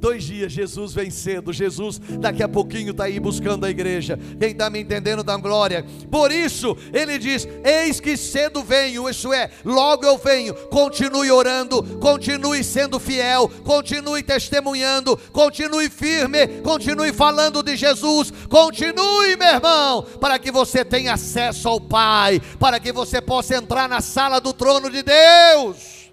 Dois 0.00 0.24
dias, 0.24 0.50
Jesus 0.50 0.94
vem 0.94 1.10
cedo. 1.10 1.52
Jesus, 1.52 1.98
daqui 1.98 2.42
a 2.42 2.48
pouquinho, 2.48 2.92
está 2.92 3.04
aí 3.04 3.20
buscando 3.20 3.66
a 3.66 3.70
igreja. 3.70 4.18
Quem 4.38 4.52
está 4.52 4.70
me 4.70 4.80
entendendo 4.80 5.22
da 5.22 5.36
glória? 5.36 5.84
Por 6.10 6.32
isso, 6.32 6.74
ele 6.90 7.18
diz: 7.18 7.46
Eis 7.62 8.00
que 8.00 8.16
cedo 8.16 8.62
venho, 8.64 9.10
isso 9.10 9.30
é, 9.30 9.50
logo 9.62 10.06
eu 10.06 10.16
venho. 10.16 10.54
Continue 10.70 11.30
orando, 11.30 11.82
continue 11.98 12.64
sendo 12.64 12.98
fiel, 12.98 13.50
continue 13.62 14.22
testemunhando, 14.22 15.18
continue 15.32 15.90
firme, 15.90 16.62
continue 16.62 17.12
falando 17.12 17.62
de 17.62 17.76
Jesus. 17.76 18.32
Continue, 18.48 19.36
meu 19.36 19.48
irmão, 19.48 20.02
para 20.18 20.38
que 20.38 20.50
você 20.50 20.82
tenha 20.82 21.12
acesso 21.12 21.68
ao 21.68 21.78
Pai, 21.78 22.40
para 22.58 22.80
que 22.80 22.90
você 22.90 23.20
possa 23.20 23.54
entrar 23.54 23.86
na 23.86 24.00
sala 24.00 24.40
do 24.40 24.54
trono 24.54 24.88
de 24.88 25.02
Deus. 25.02 26.10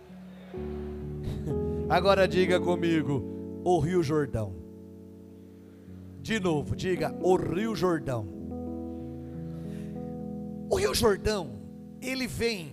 Agora 1.88 2.28
diga 2.28 2.60
comigo 2.60 3.37
o 3.70 3.80
Rio 3.80 4.02
Jordão. 4.02 4.56
De 6.22 6.40
novo, 6.40 6.74
diga 6.74 7.14
o 7.22 7.36
Rio 7.36 7.76
Jordão. 7.76 8.26
O 10.70 10.76
Rio 10.78 10.96
Jordão, 10.96 11.60
ele 12.02 12.28
vem 12.28 12.72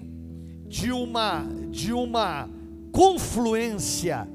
de 0.68 0.92
uma 0.92 1.44
de 1.68 1.92
uma 1.92 2.48
confluência 2.92 4.28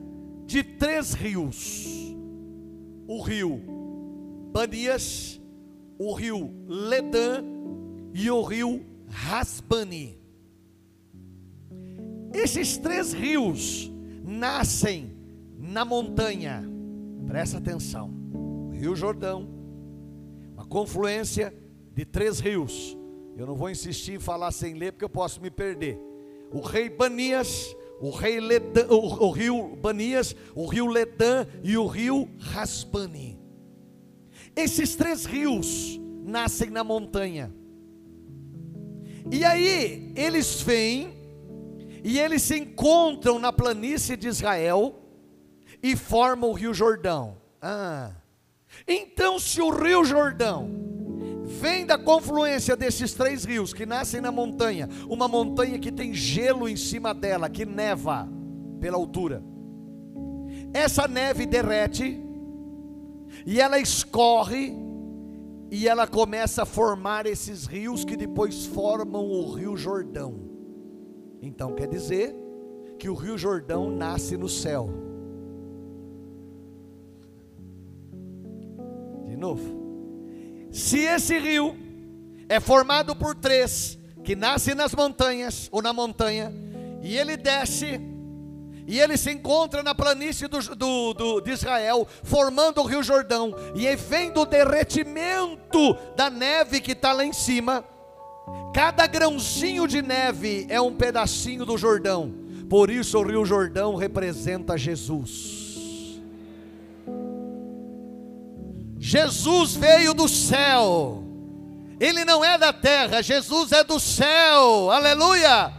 de 0.46 0.62
três 0.62 1.14
rios. 1.14 2.14
O 3.08 3.22
rio 3.22 3.62
Banias, 4.52 5.40
o 5.98 6.14
rio 6.14 6.54
Ledã 6.68 7.42
e 8.14 8.30
o 8.30 8.44
rio 8.44 8.86
Rasbani. 9.08 10.20
Esses 12.34 12.78
três 12.78 13.14
rios 13.14 13.90
nascem 14.22 15.19
na 15.60 15.84
montanha, 15.84 16.64
presta 17.28 17.58
atenção, 17.58 18.14
Rio 18.72 18.96
Jordão, 18.96 19.50
uma 20.54 20.66
confluência 20.66 21.54
de 21.94 22.06
três 22.06 22.40
rios. 22.40 22.98
Eu 23.36 23.46
não 23.46 23.56
vou 23.56 23.70
insistir 23.70 24.14
em 24.14 24.20
falar 24.20 24.52
sem 24.52 24.74
ler, 24.76 24.94
porque 24.94 25.04
eu 25.04 25.10
posso 25.10 25.42
me 25.42 25.52
perder. 25.52 26.00
O 26.52 26.62
rei 26.62 26.90
Banias, 26.90 27.76
o, 28.00 28.10
rei 28.10 28.40
Ledã, 28.40 28.88
o, 28.88 29.26
o 29.26 29.32
rio 29.32 29.76
Banias, 29.76 30.34
o 30.56 30.66
rio 30.66 30.88
Ledã 30.88 31.46
e 31.62 31.78
o 31.78 31.86
rio 31.86 32.30
Raspani. 32.40 33.38
Esses 34.56 34.96
três 34.96 35.26
rios 35.26 36.00
nascem 36.24 36.70
na 36.70 36.84
montanha. 36.84 37.54
E 39.30 39.44
aí 39.44 40.12
eles 40.16 40.62
vêm 40.62 41.14
e 42.04 42.18
eles 42.18 42.44
se 42.44 42.58
encontram 42.58 43.38
na 43.38 43.52
planície 43.52 44.16
de 44.16 44.28
Israel 44.28 44.99
e 45.82 45.96
formam 45.96 46.52
o 46.52 46.54
Rio 46.54 46.74
Jordão. 46.74 47.38
Ah. 47.62 48.12
Então, 48.88 49.40
se 49.40 49.62
o 49.62 49.70
Rio 49.70 50.04
Jordão 50.04 50.70
vem 51.46 51.86
da 51.86 51.98
confluência 51.98 52.76
desses 52.76 53.14
três 53.14 53.44
rios 53.44 53.74
que 53.74 53.86
nascem 53.86 54.22
na 54.22 54.32
montanha, 54.32 54.88
uma 55.10 55.28
montanha 55.28 55.80
que 55.80 55.92
tem 55.92 56.14
gelo 56.14 56.70
em 56.70 56.76
cima 56.76 57.14
dela, 57.14 57.50
que 57.50 57.66
neva 57.66 58.30
pela 58.80 58.98
altura. 58.98 59.44
Essa 60.74 61.08
neve 61.08 61.46
derrete 61.46 62.22
e 63.46 63.60
ela 63.60 63.80
escorre 63.80 64.76
e 65.72 65.88
ela 65.88 66.08
começa 66.08 66.64
a 66.64 66.66
formar 66.66 67.26
esses 67.26 67.66
rios 67.66 68.06
que 68.06 68.16
depois 68.16 68.66
formam 68.68 69.26
o 69.26 69.52
Rio 69.52 69.76
Jordão. 69.76 70.36
Então 71.42 71.74
quer 71.74 71.88
dizer 71.88 72.36
que 72.98 73.10
o 73.10 73.14
Rio 73.14 73.38
Jordão 73.38 73.90
nasce 73.90 74.38
no 74.38 74.50
céu. 74.50 75.09
Novo. 79.40 80.70
Se 80.72 81.00
esse 81.00 81.40
rio 81.40 81.76
é 82.48 82.60
formado 82.60 83.16
por 83.16 83.34
três, 83.34 83.98
que 84.24 84.36
nasce 84.36 84.76
nas 84.76 84.94
montanhas 84.94 85.68
ou 85.72 85.82
na 85.82 85.94
montanha, 85.94 86.54
e 87.02 87.18
ele 87.18 87.38
desce, 87.38 88.00
e 88.86 89.00
ele 89.00 89.18
se 89.18 89.32
encontra 89.32 89.82
na 89.82 89.96
planície 89.96 90.48
do, 90.48 90.60
do, 90.76 91.14
do, 91.14 91.42
de 91.42 91.52
Israel, 91.52 92.08
formando 92.24 92.82
o 92.82 92.86
rio 92.86 93.02
Jordão, 93.02 93.56
e 93.76 93.96
vem 93.96 94.32
do 94.32 94.46
derretimento 94.46 95.96
da 96.16 96.30
neve 96.30 96.82
que 96.82 96.92
está 96.92 97.14
lá 97.14 97.26
em 97.26 97.34
cima, 97.34 97.84
cada 98.74 99.08
grãozinho 99.08 99.88
de 99.88 100.02
neve 100.02 100.68
é 100.70 100.80
um 100.80 100.94
pedacinho 100.94 101.66
do 101.66 101.78
Jordão, 101.78 102.34
por 102.70 102.90
isso 102.90 103.18
o 103.18 103.24
rio 103.24 103.46
Jordão 103.46 103.96
representa 103.96 104.78
Jesus. 104.78 105.59
Jesus 109.00 109.76
veio 109.76 110.14
do 110.14 110.28
céu. 110.28 111.24
Ele 112.00 112.26
não 112.26 112.44
é 112.44 112.58
da 112.58 112.74
terra, 112.74 113.22
Jesus 113.22 113.72
é 113.72 113.84
do 113.84 114.00
céu. 114.00 114.92
Aleluia! 114.92 115.74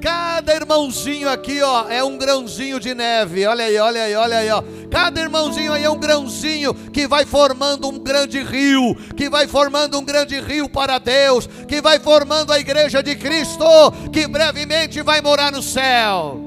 Cada 0.00 0.54
irmãozinho 0.54 1.30
aqui, 1.30 1.62
ó, 1.62 1.88
é 1.88 2.04
um 2.04 2.18
grãozinho 2.18 2.78
de 2.78 2.94
neve. 2.94 3.46
Olha 3.46 3.64
aí, 3.64 3.78
olha 3.78 4.02
aí, 4.02 4.14
olha 4.14 4.38
aí, 4.38 4.50
ó. 4.50 4.62
Cada 4.90 5.18
irmãozinho 5.18 5.72
aí 5.72 5.82
é 5.82 5.88
um 5.88 5.98
grãozinho 5.98 6.74
que 6.74 7.06
vai 7.06 7.24
formando 7.24 7.88
um 7.88 7.98
grande 7.98 8.42
rio, 8.42 8.94
que 9.16 9.30
vai 9.30 9.48
formando 9.48 9.98
um 9.98 10.04
grande 10.04 10.38
rio 10.40 10.68
para 10.68 10.98
Deus, 10.98 11.48
que 11.66 11.80
vai 11.80 11.98
formando 11.98 12.52
a 12.52 12.58
igreja 12.58 13.02
de 13.02 13.16
Cristo, 13.16 13.64
que 14.12 14.26
brevemente 14.26 15.00
vai 15.00 15.22
morar 15.22 15.50
no 15.50 15.62
céu. 15.62 16.38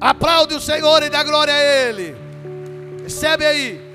Aplaude 0.00 0.54
o 0.54 0.60
Senhor 0.60 1.02
e 1.02 1.10
dá 1.10 1.22
glória 1.22 1.52
a 1.52 1.62
Ele. 1.62 2.16
Recebe 3.02 3.44
aí. 3.44 3.89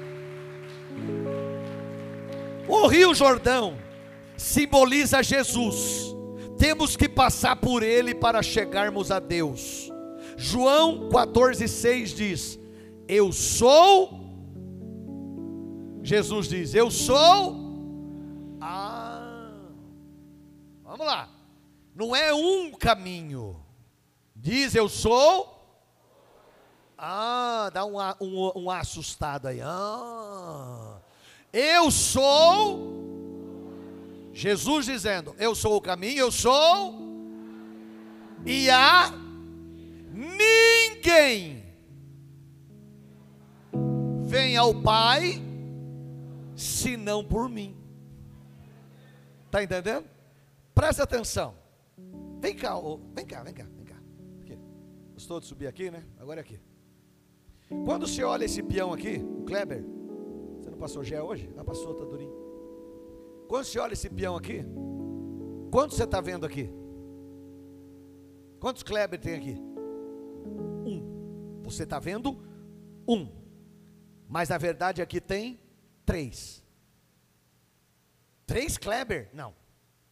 O 2.68 2.88
Rio 2.88 3.14
Jordão 3.14 3.78
simboliza 4.38 5.22
Jesus. 5.22 6.16
Temos 6.58 6.96
que 6.96 7.08
passar 7.08 7.56
por 7.58 7.84
ele 7.84 8.16
para 8.16 8.42
chegarmos 8.42 9.12
a 9.12 9.20
Deus. 9.20 9.92
João 10.38 11.10
14,6 11.10 12.16
diz: 12.16 12.60
Eu 13.08 13.32
sou. 13.32 14.20
Jesus 16.02 16.48
diz: 16.48 16.74
Eu 16.74 16.90
sou. 16.90 17.56
Ah, 18.60 19.60
vamos 20.84 21.06
lá. 21.06 21.30
Não 21.94 22.16
é 22.16 22.34
um 22.34 22.72
caminho. 22.72 23.64
Diz: 24.36 24.76
Eu 24.76 24.90
sou. 24.90 25.54
Ah, 26.98 27.70
dá 27.74 27.86
um, 27.86 27.98
um, 28.22 28.52
um 28.56 28.72
assustado 28.72 29.48
aí. 29.48 29.60
Ah. 29.62 30.95
Eu 31.56 31.90
sou. 31.90 32.94
Jesus 34.34 34.88
dizendo: 34.88 35.34
Eu 35.40 35.56
sou 35.56 35.78
o 35.78 35.82
caminho, 35.82 36.20
eu 36.20 36.32
sou. 36.32 36.94
E 38.46 38.70
há 38.70 39.10
ninguém 40.12 41.64
vem 44.26 44.58
ao 44.58 44.76
Pai 44.82 45.42
senão 46.58 47.24
por 47.24 47.48
mim. 47.48 47.74
Está 49.46 49.64
entendendo? 49.64 50.06
Presta 50.74 51.04
atenção. 51.04 51.56
Vem 52.42 52.54
cá, 52.54 52.74
vem 53.14 53.26
cá, 53.26 53.44
vem 53.44 53.54
cá, 53.54 53.64
vem 53.64 53.86
cá. 53.86 53.96
Aqui. 54.42 54.60
Gostou 55.14 55.40
de 55.40 55.46
subir 55.46 55.68
aqui, 55.68 55.90
né? 55.90 56.04
Agora 56.20 56.42
é 56.42 56.44
aqui. 56.44 56.60
Quando 57.86 58.06
você 58.06 58.24
olha 58.24 58.44
esse 58.44 58.62
peão 58.62 58.92
aqui, 58.92 59.24
o 59.40 59.44
Kleber, 59.46 59.86
passou 60.76 61.04
Gé 61.04 61.22
hoje? 61.22 61.50
Ah, 61.58 61.64
passou, 61.64 61.94
tá 61.94 62.04
durinho. 62.06 62.34
Quando 63.48 63.66
você 63.66 63.80
olha 63.80 63.94
esse 63.94 64.10
peão 64.10 64.36
aqui, 64.36 64.66
quantos 65.72 65.98
você 65.98 66.04
está 66.04 66.20
vendo 66.22 66.46
aqui? 66.46 66.70
Quantos 68.60 68.84
Kleber 68.84 69.20
tem 69.20 69.36
aqui? 69.36 69.58
Um. 70.86 71.62
Você 71.64 71.84
está 71.84 72.00
vendo? 72.00 72.42
Um. 73.08 73.30
Mas 74.28 74.50
na 74.50 74.58
verdade 74.58 75.02
aqui 75.02 75.22
tem 75.22 75.60
três. 76.06 76.64
Três 78.46 78.78
Kleber? 78.78 79.30
Não. 79.34 79.54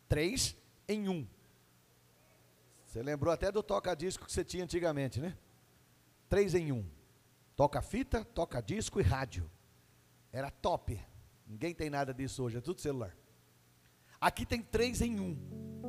Três 0.08 0.56
em 0.88 1.10
um. 1.10 1.28
Você 2.86 3.02
lembrou 3.02 3.34
até 3.34 3.52
do 3.52 3.63
toca-disco 3.63 4.26
que 4.26 4.32
você 4.32 4.43
tinha 4.43 4.63
antigamente, 4.63 5.19
né? 5.19 5.36
Três 6.30 6.54
em 6.54 6.71
um. 6.71 6.86
Toca 7.56 7.82
fita, 7.82 8.23
toca 8.23 8.62
disco 8.62 8.99
e 8.99 9.04
rádio. 9.04 9.49
Era 10.33 10.49
top. 10.49 10.99
Ninguém 11.47 11.75
tem 11.75 11.91
nada 11.91 12.11
disso 12.11 12.41
hoje, 12.43 12.57
é 12.57 12.61
tudo 12.61 12.81
celular. 12.81 13.15
Aqui 14.19 14.47
tem 14.47 14.63
três 14.63 14.99
em 14.99 15.19
um: 15.19 15.37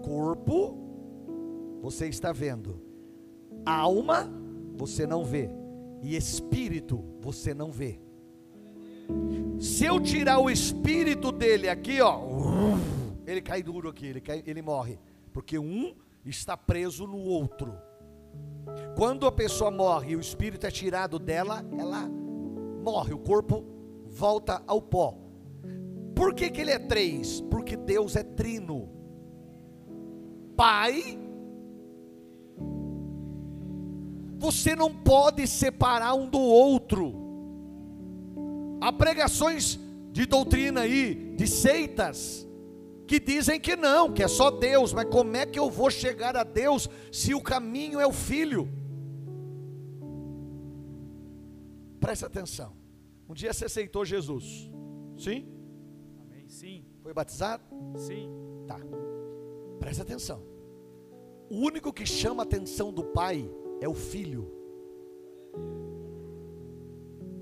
corpo, 0.02 1.80
você 1.80 2.06
está 2.08 2.30
vendo, 2.30 2.78
alma, 3.64 4.30
você 4.76 5.06
não 5.06 5.24
vê, 5.24 5.48
e 6.02 6.14
espírito, 6.14 7.02
você 7.22 7.54
não 7.54 7.72
vê. 7.72 7.98
Se 9.58 9.86
eu 9.86 9.98
tirar 9.98 10.38
o 10.38 10.50
espírito 10.50 11.32
dele 11.32 11.70
aqui, 11.70 12.02
ó, 12.02 12.20
ele 13.26 13.40
cai 13.40 13.62
duro 13.62 13.88
aqui, 13.88 14.06
ele, 14.06 14.20
cai, 14.20 14.42
ele 14.46 14.60
morre, 14.60 14.98
porque 15.32 15.58
um 15.58 15.94
está 16.22 16.54
preso 16.54 17.06
no 17.06 17.18
outro. 17.18 17.74
Quando 18.94 19.26
a 19.26 19.32
pessoa 19.32 19.70
morre 19.70 20.12
e 20.12 20.16
o 20.16 20.20
espírito 20.20 20.66
é 20.66 20.70
tirado 20.70 21.18
dela, 21.18 21.64
ela 21.78 22.08
morre, 22.82 23.14
o 23.14 23.18
corpo 23.18 23.73
volta 24.14 24.62
ao 24.66 24.80
pó. 24.80 25.18
Por 26.14 26.32
que, 26.32 26.48
que 26.48 26.60
ele 26.60 26.70
é 26.70 26.78
três? 26.78 27.40
Porque 27.50 27.76
Deus 27.76 28.14
é 28.14 28.22
trino. 28.22 28.88
Pai, 30.56 31.18
você 34.38 34.76
não 34.76 34.94
pode 34.94 35.46
separar 35.48 36.14
um 36.14 36.30
do 36.30 36.38
outro. 36.38 37.12
Há 38.80 38.92
pregações 38.92 39.80
de 40.12 40.26
doutrina 40.26 40.82
aí, 40.82 41.34
de 41.36 41.46
seitas, 41.48 42.46
que 43.08 43.18
dizem 43.18 43.58
que 43.58 43.74
não, 43.74 44.12
que 44.12 44.22
é 44.22 44.28
só 44.28 44.50
Deus, 44.50 44.92
mas 44.92 45.08
como 45.10 45.36
é 45.36 45.44
que 45.44 45.58
eu 45.58 45.68
vou 45.68 45.90
chegar 45.90 46.36
a 46.36 46.44
Deus 46.44 46.88
se 47.10 47.34
o 47.34 47.40
caminho 47.40 47.98
é 47.98 48.06
o 48.06 48.12
filho? 48.12 48.68
Presta 51.98 52.26
atenção. 52.26 52.83
Um 53.28 53.34
dia 53.34 53.52
você 53.52 53.64
aceitou 53.64 54.04
Jesus. 54.04 54.70
Sim? 55.16 55.48
Amém. 56.20 56.48
Sim. 56.48 56.84
Foi 57.02 57.12
batizado? 57.12 57.62
Sim. 57.96 58.30
Tá. 58.66 58.78
Presta 59.78 60.02
atenção. 60.02 60.42
O 61.50 61.56
único 61.56 61.92
que 61.92 62.06
chama 62.06 62.42
a 62.42 62.46
atenção 62.46 62.92
do 62.92 63.04
pai 63.04 63.50
é 63.80 63.88
o 63.88 63.94
filho. 63.94 64.50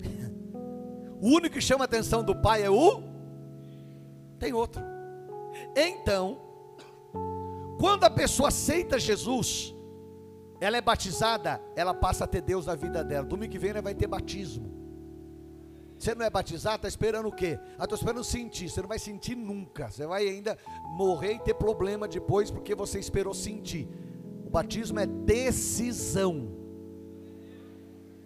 O 1.20 1.28
único 1.28 1.54
que 1.54 1.60
chama 1.60 1.84
a 1.84 1.86
atenção 1.86 2.24
do 2.24 2.34
pai 2.34 2.64
é 2.64 2.70
o. 2.70 3.00
Tem 4.40 4.52
outro. 4.52 4.82
Então, 5.76 6.40
quando 7.78 8.02
a 8.02 8.10
pessoa 8.10 8.48
aceita 8.48 8.98
Jesus, 8.98 9.72
ela 10.60 10.76
é 10.76 10.80
batizada, 10.80 11.60
ela 11.76 11.94
passa 11.94 12.24
a 12.24 12.26
ter 12.26 12.40
Deus 12.40 12.66
na 12.66 12.74
vida 12.74 13.04
dela. 13.04 13.24
Domingo 13.24 13.52
que 13.52 13.58
vem 13.58 13.70
ela 13.70 13.82
vai 13.82 13.94
ter 13.94 14.08
batismo. 14.08 14.71
Você 16.02 16.16
não 16.16 16.26
é 16.26 16.30
batizado, 16.30 16.78
está 16.78 16.88
esperando 16.88 17.28
o 17.28 17.32
quê? 17.32 17.56
Ah, 17.78 17.84
estou 17.84 17.96
esperando 17.96 18.24
sentir. 18.24 18.68
Você 18.68 18.80
não 18.80 18.88
vai 18.88 18.98
sentir 18.98 19.36
nunca. 19.36 19.88
Você 19.88 20.04
vai 20.04 20.26
ainda 20.26 20.58
morrer 20.96 21.34
e 21.34 21.38
ter 21.38 21.54
problema 21.54 22.08
depois 22.08 22.50
porque 22.50 22.74
você 22.74 22.98
esperou 22.98 23.32
sentir. 23.32 23.88
O 24.44 24.50
batismo 24.50 24.98
é 24.98 25.06
decisão. 25.06 26.58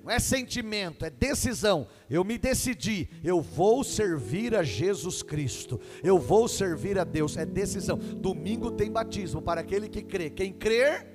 Não 0.02 0.10
é 0.10 0.18
sentimento, 0.18 1.04
é 1.04 1.10
decisão. 1.10 1.86
Eu 2.08 2.24
me 2.24 2.38
decidi, 2.38 3.10
eu 3.22 3.42
vou 3.42 3.84
servir 3.84 4.54
a 4.54 4.62
Jesus 4.62 5.22
Cristo. 5.22 5.78
Eu 6.02 6.18
vou 6.18 6.48
servir 6.48 6.98
a 6.98 7.04
Deus. 7.04 7.36
É 7.36 7.44
decisão. 7.44 7.98
Domingo 7.98 8.70
tem 8.70 8.90
batismo 8.90 9.42
para 9.42 9.60
aquele 9.60 9.90
que 9.90 10.00
crê. 10.00 10.30
Quem 10.30 10.50
crer 10.50 11.06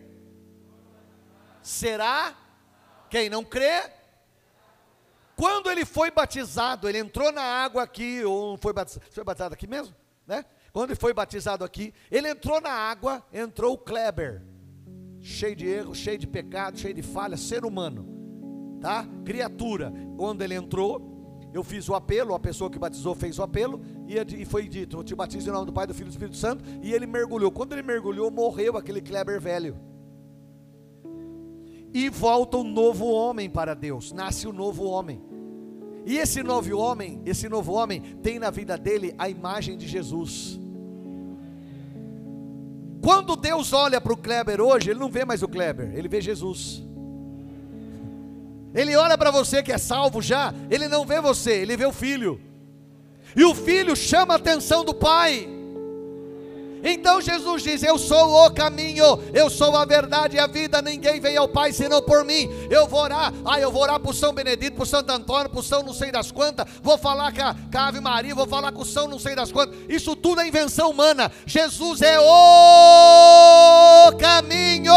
será. 1.63 2.37
Quem 3.09 3.31
não 3.31 3.43
crê 3.43 4.00
quando 5.41 5.71
ele 5.71 5.85
foi 5.85 6.11
batizado, 6.11 6.87
ele 6.87 6.99
entrou 6.99 7.31
na 7.31 7.41
água 7.41 7.81
aqui, 7.81 8.23
ou 8.23 8.55
foi 8.57 8.71
batizado, 8.71 9.07
foi 9.09 9.23
batizado 9.23 9.55
aqui 9.55 9.65
mesmo? 9.65 9.95
Né? 10.27 10.45
Quando 10.71 10.91
ele 10.91 10.99
foi 10.99 11.15
batizado 11.15 11.65
aqui, 11.65 11.95
ele 12.11 12.29
entrou 12.29 12.61
na 12.61 12.69
água, 12.69 13.25
entrou 13.33 13.73
o 13.73 13.77
Kleber, 13.79 14.43
cheio 15.19 15.55
de 15.55 15.65
erro, 15.65 15.95
cheio 15.95 16.19
de 16.19 16.27
pecado, 16.27 16.77
cheio 16.77 16.93
de 16.93 17.01
falha, 17.01 17.37
ser 17.37 17.65
humano, 17.65 18.77
tá? 18.79 19.03
Criatura. 19.25 19.91
Quando 20.15 20.43
ele 20.43 20.53
entrou, 20.53 21.49
eu 21.51 21.63
fiz 21.63 21.89
o 21.89 21.95
apelo, 21.95 22.35
a 22.35 22.39
pessoa 22.39 22.69
que 22.69 22.77
batizou 22.77 23.15
fez 23.15 23.39
o 23.39 23.41
apelo, 23.41 23.81
e 24.05 24.45
foi 24.45 24.67
dito: 24.67 24.97
Eu 24.97 25.03
te 25.03 25.15
batizo 25.15 25.49
em 25.49 25.51
nome 25.51 25.65
do 25.65 25.73
Pai, 25.73 25.87
do 25.87 25.93
Filho 25.95 26.05
e 26.05 26.09
do 26.09 26.13
Espírito 26.13 26.37
Santo, 26.37 26.63
e 26.83 26.93
ele 26.93 27.07
mergulhou. 27.07 27.51
Quando 27.51 27.73
ele 27.73 27.81
mergulhou, 27.81 28.29
morreu 28.29 28.77
aquele 28.77 29.01
Kleber 29.01 29.41
velho. 29.41 29.75
E 31.91 32.09
volta 32.09 32.57
um 32.57 32.63
novo 32.63 33.09
homem 33.09 33.49
para 33.49 33.73
Deus, 33.73 34.11
nasce 34.11 34.45
o 34.45 34.51
um 34.51 34.53
novo 34.53 34.83
homem. 34.83 35.30
E 36.05 36.17
esse 36.17 36.41
novo 36.41 36.75
homem, 36.77 37.21
esse 37.25 37.47
novo 37.47 37.73
homem 37.73 38.01
tem 38.23 38.39
na 38.39 38.49
vida 38.49 38.77
dele 38.77 39.13
a 39.17 39.29
imagem 39.29 39.77
de 39.77 39.87
Jesus. 39.87 40.59
Quando 43.01 43.35
Deus 43.35 43.73
olha 43.73 43.99
para 43.99 44.13
o 44.13 44.17
Kleber 44.17 44.61
hoje, 44.61 44.91
ele 44.91 44.99
não 44.99 45.09
vê 45.09 45.25
mais 45.25 45.41
o 45.41 45.47
Kleber, 45.47 45.91
ele 45.95 46.07
vê 46.07 46.21
Jesus. 46.21 46.83
Ele 48.73 48.95
olha 48.95 49.17
para 49.17 49.31
você 49.31 49.61
que 49.61 49.71
é 49.71 49.77
salvo 49.77 50.21
já, 50.21 50.53
ele 50.69 50.87
não 50.87 51.05
vê 51.05 51.19
você, 51.19 51.51
ele 51.51 51.75
vê 51.75 51.85
o 51.85 51.91
filho. 51.91 52.39
E 53.35 53.43
o 53.43 53.53
filho 53.53 53.95
chama 53.95 54.33
a 54.33 54.37
atenção 54.37 54.83
do 54.85 54.93
pai. 54.93 55.60
Então 56.83 57.21
Jesus 57.21 57.63
diz: 57.63 57.83
Eu 57.83 57.97
sou 57.97 58.45
o 58.45 58.51
caminho, 58.51 59.19
eu 59.33 59.49
sou 59.49 59.75
a 59.75 59.85
verdade 59.85 60.37
e 60.37 60.39
a 60.39 60.47
vida. 60.47 60.81
Ninguém 60.81 61.19
vem 61.19 61.37
ao 61.37 61.47
Pai 61.47 61.71
senão 61.73 62.01
por 62.01 62.23
mim. 62.23 62.49
Eu 62.69 62.87
vou 62.87 63.01
orar, 63.01 63.33
ah, 63.45 63.59
eu 63.59 63.71
vou 63.71 63.81
orar 63.81 63.99
para 63.99 64.11
o 64.11 64.13
São 64.13 64.33
Benedito, 64.33 64.75
para 64.75 64.83
o 64.83 64.87
Santo 64.87 65.11
Antônio, 65.11 65.49
para 65.49 65.59
o 65.59 65.63
São 65.63 65.83
não 65.83 65.93
sei 65.93 66.11
das 66.11 66.31
quantas. 66.31 66.65
Vou 66.81 66.97
falar 66.97 67.33
com 67.33 67.41
a, 67.41 67.53
com 67.53 67.77
a 67.77 67.87
Ave 67.87 67.99
Maria, 67.99 68.33
vou 68.35 68.47
falar 68.47 68.71
com 68.71 68.81
o 68.81 68.85
São 68.85 69.07
não 69.07 69.19
sei 69.19 69.35
das 69.35 69.51
quantas. 69.51 69.75
Isso 69.87 70.15
tudo 70.15 70.41
é 70.41 70.47
invenção 70.47 70.91
humana. 70.91 71.31
Jesus 71.45 72.01
é 72.01 72.19
o 72.19 74.11
caminho. 74.17 74.93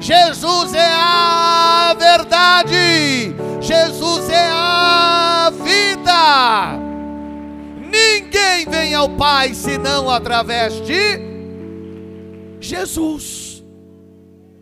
Jesus 0.00 0.74
é 0.74 0.92
a 0.92 1.94
verdade. 1.98 3.34
Jesus 3.60 4.28
é 4.28 4.48
a 4.50 5.50
vida. 5.62 6.83
Ninguém 8.64 8.80
vem 8.80 8.94
ao 8.94 9.10
Pai 9.10 9.52
senão 9.52 10.08
através 10.08 10.80
de 10.80 11.20
Jesus. 12.60 13.62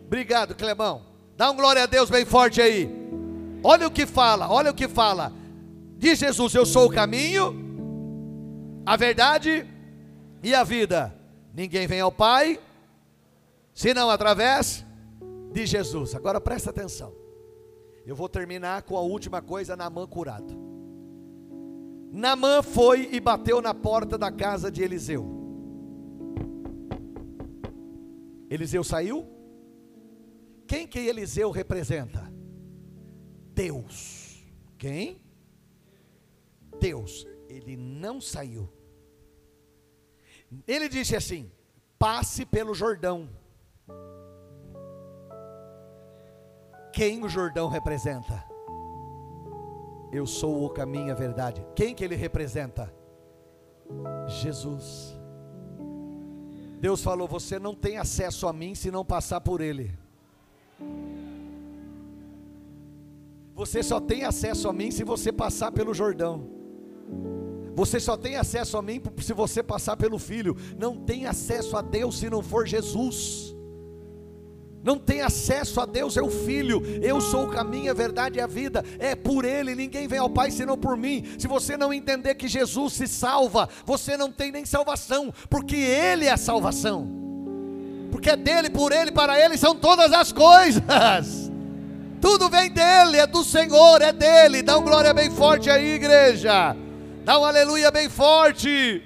Obrigado, 0.05 0.55
Clemão. 0.55 1.01
Dá 1.37 1.49
um 1.49 1.55
glória 1.55 1.83
a 1.83 1.85
Deus 1.85 2.09
bem 2.09 2.25
forte 2.25 2.61
aí. 2.61 2.89
Olha 3.63 3.87
o 3.87 3.91
que 3.91 4.05
fala, 4.05 4.49
olha 4.49 4.71
o 4.71 4.73
que 4.73 4.89
fala. 4.89 5.31
Diz 5.97 6.19
Jesus: 6.19 6.53
Eu 6.53 6.65
sou 6.65 6.87
o 6.87 6.91
caminho, 6.91 7.55
a 8.85 8.97
verdade 8.97 9.65
e 10.41 10.53
a 10.53 10.63
vida. 10.63 11.15
Ninguém 11.53 11.87
vem 11.87 12.01
ao 12.01 12.11
Pai 12.11 12.59
senão 13.73 14.09
através 14.09 14.85
de 15.53 15.65
Jesus. 15.65 16.13
Agora 16.13 16.41
presta 16.41 16.71
atenção. 16.71 17.13
Eu 18.05 18.15
vou 18.15 18.27
terminar 18.27 18.81
com 18.81 18.97
a 18.97 19.01
última 19.01 19.41
coisa 19.41 19.77
na 19.77 19.89
mão 19.89 20.05
curado. 20.05 20.72
Namã 22.15 22.61
foi 22.61 23.09
e 23.11 23.19
bateu 23.19 23.59
na 23.59 23.73
porta 23.73 24.19
da 24.19 24.31
casa 24.31 24.71
de 24.71 24.83
Eliseu. 24.83 25.25
Eliseu 28.51 28.83
saiu? 28.83 29.27
Quem 30.67 30.85
que 30.85 30.99
Eliseu 30.99 31.49
representa? 31.49 32.31
Deus. 33.55 34.45
Quem? 34.77 35.19
Deus. 36.79 37.25
Ele 37.49 37.75
não 37.75 38.21
saiu. 38.21 38.71
Ele 40.67 40.87
disse 40.87 41.15
assim: 41.15 41.51
passe 41.97 42.45
pelo 42.45 42.75
Jordão. 42.75 43.27
Quem 46.93 47.23
o 47.23 47.27
Jordão 47.27 47.69
representa? 47.69 48.42
Eu 50.13 50.27
sou 50.27 50.63
o 50.63 50.69
caminho 50.69 51.11
a 51.11 51.15
verdade. 51.15 51.65
Quem 51.75 51.95
que 51.95 52.03
ele 52.03 52.15
representa? 52.15 52.93
Jesus. 54.27 55.19
Deus 56.79 57.01
falou: 57.01 57.27
Você 57.27 57.57
não 57.57 57.73
tem 57.73 57.97
acesso 57.97 58.47
a 58.47 58.53
mim 58.53 58.75
se 58.75 58.91
não 58.91 59.03
passar 59.03 59.41
por 59.41 59.59
Ele. 59.59 59.91
Você 63.55 63.81
só 63.81 63.99
tem 63.99 64.23
acesso 64.23 64.69
a 64.69 64.73
mim 64.73 64.91
se 64.91 65.03
você 65.03 65.31
passar 65.31 65.71
pelo 65.71 65.93
Jordão. 65.95 66.47
Você 67.75 67.99
só 67.99 68.15
tem 68.15 68.35
acesso 68.35 68.77
a 68.77 68.83
mim 68.83 69.01
se 69.19 69.33
você 69.33 69.63
passar 69.63 69.97
pelo 69.97 70.19
Filho. 70.19 70.55
Não 70.77 70.95
tem 70.95 71.25
acesso 71.25 71.75
a 71.75 71.81
Deus 71.81 72.19
se 72.19 72.29
não 72.29 72.43
for 72.43 72.67
Jesus 72.67 73.55
não 74.83 74.97
tem 74.97 75.21
acesso 75.21 75.79
a 75.79 75.85
Deus, 75.85 76.17
é 76.17 76.21
o 76.21 76.29
Filho. 76.29 76.83
Eu 77.01 77.21
sou 77.21 77.45
o 77.45 77.49
caminho, 77.49 77.89
a 77.89 77.93
verdade 77.93 78.37
e 78.37 78.41
a 78.41 78.47
vida. 78.47 78.83
É 78.99 79.15
por 79.15 79.45
Ele, 79.45 79.73
ninguém 79.73 80.07
vem 80.07 80.19
ao 80.19 80.29
Pai 80.29 80.51
senão 80.51 80.77
por 80.77 80.97
mim. 80.97 81.23
Se 81.37 81.47
você 81.47 81.77
não 81.77 81.93
entender 81.93 82.35
que 82.35 82.49
Jesus 82.49 82.93
se 82.93 83.07
salva, 83.07 83.69
você 83.85 84.17
não 84.17 84.29
tem 84.29 84.51
nem 84.51 84.65
salvação, 84.65 85.33
porque 85.49 85.77
Ele 85.77 86.25
é 86.25 86.31
a 86.31 86.37
salvação. 86.37 87.07
Porque 88.11 88.29
é 88.29 88.35
dele, 88.35 88.69
por 88.69 88.91
Ele, 88.91 89.11
para 89.11 89.39
Ele 89.39 89.57
são 89.57 89.73
todas 89.73 90.11
as 90.11 90.31
coisas. 90.31 90.83
Tudo 92.19 92.49
vem 92.49 92.69
dele, 92.69 93.17
é 93.17 93.27
do 93.27 93.43
Senhor, 93.43 94.01
é 94.01 94.11
dele. 94.11 94.61
Dá 94.61 94.77
um 94.77 94.83
glória 94.83 95.13
bem 95.13 95.29
forte 95.31 95.69
aí, 95.69 95.93
igreja. 95.93 96.75
Dá 97.23 97.39
um 97.39 97.45
aleluia 97.45 97.89
bem 97.89 98.09
forte. 98.09 99.01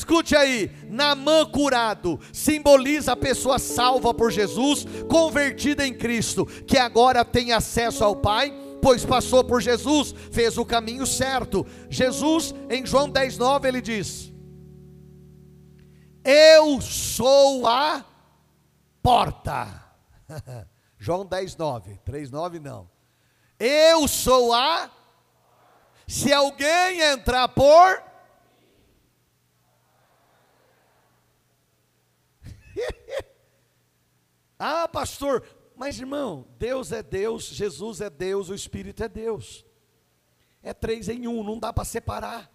Escute 0.00 0.34
aí, 0.34 0.70
Namã 0.88 1.44
curado 1.44 2.18
simboliza 2.32 3.12
a 3.12 3.16
pessoa 3.16 3.58
salva 3.58 4.14
por 4.14 4.32
Jesus, 4.32 4.86
convertida 5.10 5.86
em 5.86 5.92
Cristo, 5.92 6.46
que 6.46 6.78
agora 6.78 7.22
tem 7.22 7.52
acesso 7.52 8.02
ao 8.02 8.16
Pai, 8.16 8.50
pois 8.80 9.04
passou 9.04 9.44
por 9.44 9.60
Jesus, 9.60 10.14
fez 10.32 10.56
o 10.56 10.64
caminho 10.64 11.06
certo. 11.06 11.66
Jesus, 11.90 12.54
em 12.70 12.86
João 12.86 13.12
10,9, 13.12 13.64
ele 13.66 13.82
diz: 13.82 14.32
Eu 16.24 16.80
sou 16.80 17.66
a 17.66 18.02
porta. 19.02 19.68
João 20.96 21.26
10, 21.26 21.56
9. 21.56 22.00
3, 22.06 22.30
9 22.30 22.58
não. 22.58 22.88
Eu 23.58 24.08
sou 24.08 24.54
a. 24.54 24.90
Se 26.08 26.32
alguém 26.32 27.02
entrar 27.02 27.48
por. 27.48 28.09
Ah, 34.62 34.86
pastor, 34.86 35.42
mas 35.74 35.98
irmão, 35.98 36.46
Deus 36.58 36.92
é 36.92 37.02
Deus, 37.02 37.44
Jesus 37.44 38.02
é 38.02 38.10
Deus, 38.10 38.50
o 38.50 38.54
Espírito 38.54 39.02
é 39.02 39.08
Deus. 39.08 39.64
É 40.62 40.74
três 40.74 41.08
em 41.08 41.26
um, 41.26 41.42
não 41.42 41.58
dá 41.58 41.72
para 41.72 41.86
separar. 41.86 42.52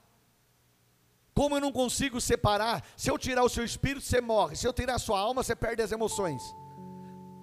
Como 1.34 1.56
eu 1.56 1.60
não 1.60 1.72
consigo 1.72 2.22
separar? 2.22 2.86
Se 2.95 3.10
eu 3.10 3.18
tirar 3.18 3.43
o 3.43 3.49
seu 3.49 3.66
espírito, 3.66 4.06
você 4.06 4.22
morre. 4.22 4.56
Se 4.56 4.68
eu 4.68 4.72
tirar 4.72 4.95
a 4.95 4.99
sua 4.99 5.20
alma, 5.20 5.43
você 5.43 5.56
perde 5.56 5.82
as 5.82 5.91
emoções. 5.91 6.43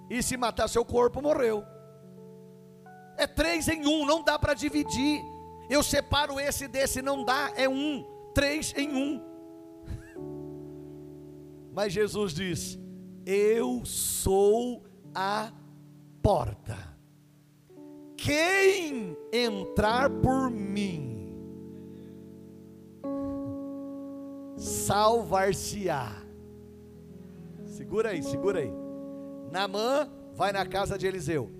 E 0.09 0.23
se 0.23 0.37
matar 0.37 0.69
seu 0.69 0.85
corpo, 0.85 1.21
morreu. 1.21 1.65
É 3.17 3.27
três 3.27 3.67
em 3.67 3.85
um, 3.85 4.05
não 4.05 4.23
dá 4.23 4.39
para 4.39 4.53
dividir. 4.53 5.21
Eu 5.69 5.83
separo 5.83 6.39
esse 6.39 6.69
desse, 6.69 7.01
não 7.01 7.25
dá, 7.25 7.51
é 7.57 7.67
um. 7.67 8.05
Três 8.33 8.73
em 8.77 8.95
um. 8.95 9.21
Mas 11.75 11.91
Jesus 11.91 12.33
diz: 12.33 12.79
Eu 13.25 13.85
sou 13.85 14.83
a 15.15 15.51
porta. 16.21 16.77
Quem 18.17 19.17
entrar 19.31 20.09
por 20.09 20.49
mim, 20.49 21.35
salvar-se-á. 24.57 26.23
Segura 27.65 28.09
aí, 28.09 28.23
segura 28.23 28.59
aí. 28.59 28.71
Namã 29.51 30.09
vai 30.33 30.51
na 30.51 30.65
casa 30.65 30.97
de 30.97 31.05
Eliseu. 31.05 31.51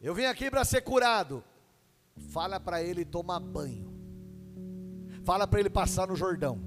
Eu 0.00 0.14
vim 0.14 0.24
aqui 0.24 0.50
para 0.50 0.64
ser 0.64 0.80
curado. 0.80 1.44
Fala 2.16 2.58
para 2.58 2.82
ele 2.82 3.04
tomar 3.04 3.40
banho. 3.40 3.90
Fala 5.24 5.46
para 5.46 5.60
ele 5.60 5.70
passar 5.70 6.08
no 6.08 6.16
Jordão. 6.16 6.58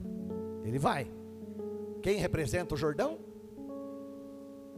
Ele 0.63 0.77
vai. 0.77 1.11
Quem 2.03 2.17
representa 2.17 2.75
o 2.75 2.77
Jordão? 2.77 3.17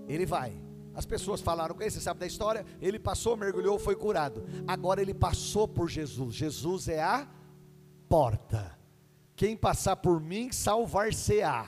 Ele 0.07 0.25
vai. 0.25 0.53
As 0.93 1.05
pessoas 1.05 1.41
falaram 1.41 1.75
com 1.75 1.81
ele, 1.81 1.91
você 1.91 1.99
sabe 1.99 2.19
da 2.19 2.27
história? 2.27 2.65
Ele 2.79 2.99
passou, 2.99 3.35
mergulhou, 3.35 3.77
foi 3.79 3.95
curado. 3.95 4.45
Agora 4.65 5.01
ele 5.01 5.13
passou 5.13 5.67
por 5.67 5.89
Jesus. 5.89 6.35
Jesus 6.35 6.87
é 6.87 7.03
a 7.03 7.27
porta. 8.07 8.77
Quem 9.35 9.57
passar 9.57 9.97
por 9.97 10.21
mim, 10.21 10.51
salvar-se-á. 10.51 11.67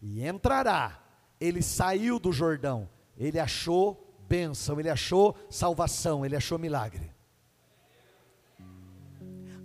E 0.00 0.26
entrará. 0.26 1.00
Ele 1.38 1.62
saiu 1.62 2.18
do 2.18 2.32
Jordão. 2.32 2.88
Ele 3.16 3.38
achou 3.38 4.02
bênção, 4.26 4.80
ele 4.80 4.90
achou 4.90 5.36
salvação, 5.48 6.24
ele 6.24 6.34
achou 6.34 6.58
milagre. 6.58 7.14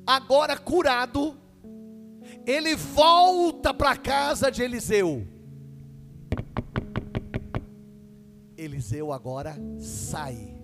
Agora 0.05 0.57
curado, 0.57 1.37
ele 2.45 2.75
volta 2.75 3.73
para 3.73 3.91
a 3.91 3.97
casa 3.97 4.51
de 4.51 4.61
Eliseu. 4.61 5.27
Eliseu 8.57 9.11
agora 9.11 9.55
sai. 9.79 10.55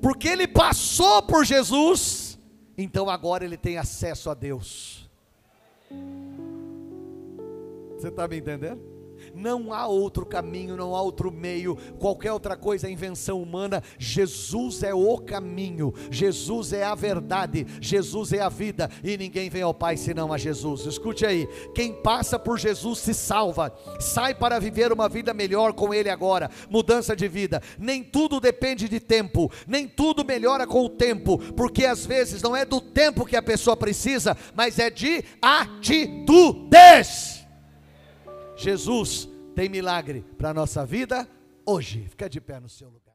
Porque 0.00 0.28
ele 0.28 0.46
passou 0.46 1.22
por 1.22 1.44
Jesus, 1.44 2.38
então 2.76 3.08
agora 3.08 3.44
ele 3.44 3.56
tem 3.56 3.78
acesso 3.78 4.28
a 4.28 4.34
Deus. 4.34 5.08
Você 7.96 8.08
está 8.08 8.28
me 8.28 8.36
entendendo? 8.36 8.93
Não 9.34 9.72
há 9.72 9.86
outro 9.86 10.24
caminho, 10.24 10.76
não 10.76 10.94
há 10.94 11.02
outro 11.02 11.30
meio, 11.30 11.76
qualquer 11.98 12.32
outra 12.32 12.56
coisa 12.56 12.86
é 12.86 12.90
invenção 12.90 13.42
humana. 13.42 13.82
Jesus 13.98 14.82
é 14.82 14.94
o 14.94 15.18
caminho, 15.18 15.92
Jesus 16.10 16.72
é 16.72 16.84
a 16.84 16.94
verdade, 16.94 17.66
Jesus 17.80 18.32
é 18.32 18.40
a 18.40 18.48
vida, 18.48 18.88
e 19.02 19.16
ninguém 19.16 19.50
vem 19.50 19.62
ao 19.62 19.74
Pai 19.74 19.96
senão 19.96 20.32
a 20.32 20.38
Jesus. 20.38 20.86
Escute 20.86 21.26
aí: 21.26 21.48
quem 21.74 21.92
passa 21.92 22.38
por 22.38 22.58
Jesus 22.58 22.98
se 23.00 23.12
salva, 23.12 23.72
sai 23.98 24.34
para 24.34 24.60
viver 24.60 24.92
uma 24.92 25.08
vida 25.08 25.34
melhor 25.34 25.72
com 25.72 25.92
Ele 25.92 26.08
agora, 26.08 26.50
mudança 26.70 27.16
de 27.16 27.26
vida. 27.28 27.60
Nem 27.78 28.02
tudo 28.02 28.40
depende 28.40 28.88
de 28.88 29.00
tempo, 29.00 29.50
nem 29.66 29.88
tudo 29.88 30.24
melhora 30.24 30.66
com 30.66 30.84
o 30.84 30.88
tempo, 30.88 31.38
porque 31.54 31.84
às 31.84 32.06
vezes 32.06 32.40
não 32.42 32.54
é 32.56 32.64
do 32.64 32.80
tempo 32.80 33.26
que 33.26 33.36
a 33.36 33.42
pessoa 33.42 33.76
precisa, 33.76 34.36
mas 34.54 34.78
é 34.78 34.90
de 34.90 35.24
atitudes. 35.42 36.04
Jesus 38.56 39.28
tem 39.54 39.68
milagre 39.68 40.24
para 40.36 40.50
a 40.50 40.54
nossa 40.54 40.84
vida 40.84 41.28
hoje. 41.66 42.06
Fica 42.08 42.28
de 42.28 42.40
pé 42.40 42.58
no 42.60 42.68
seu 42.68 42.88
lugar. 42.88 43.03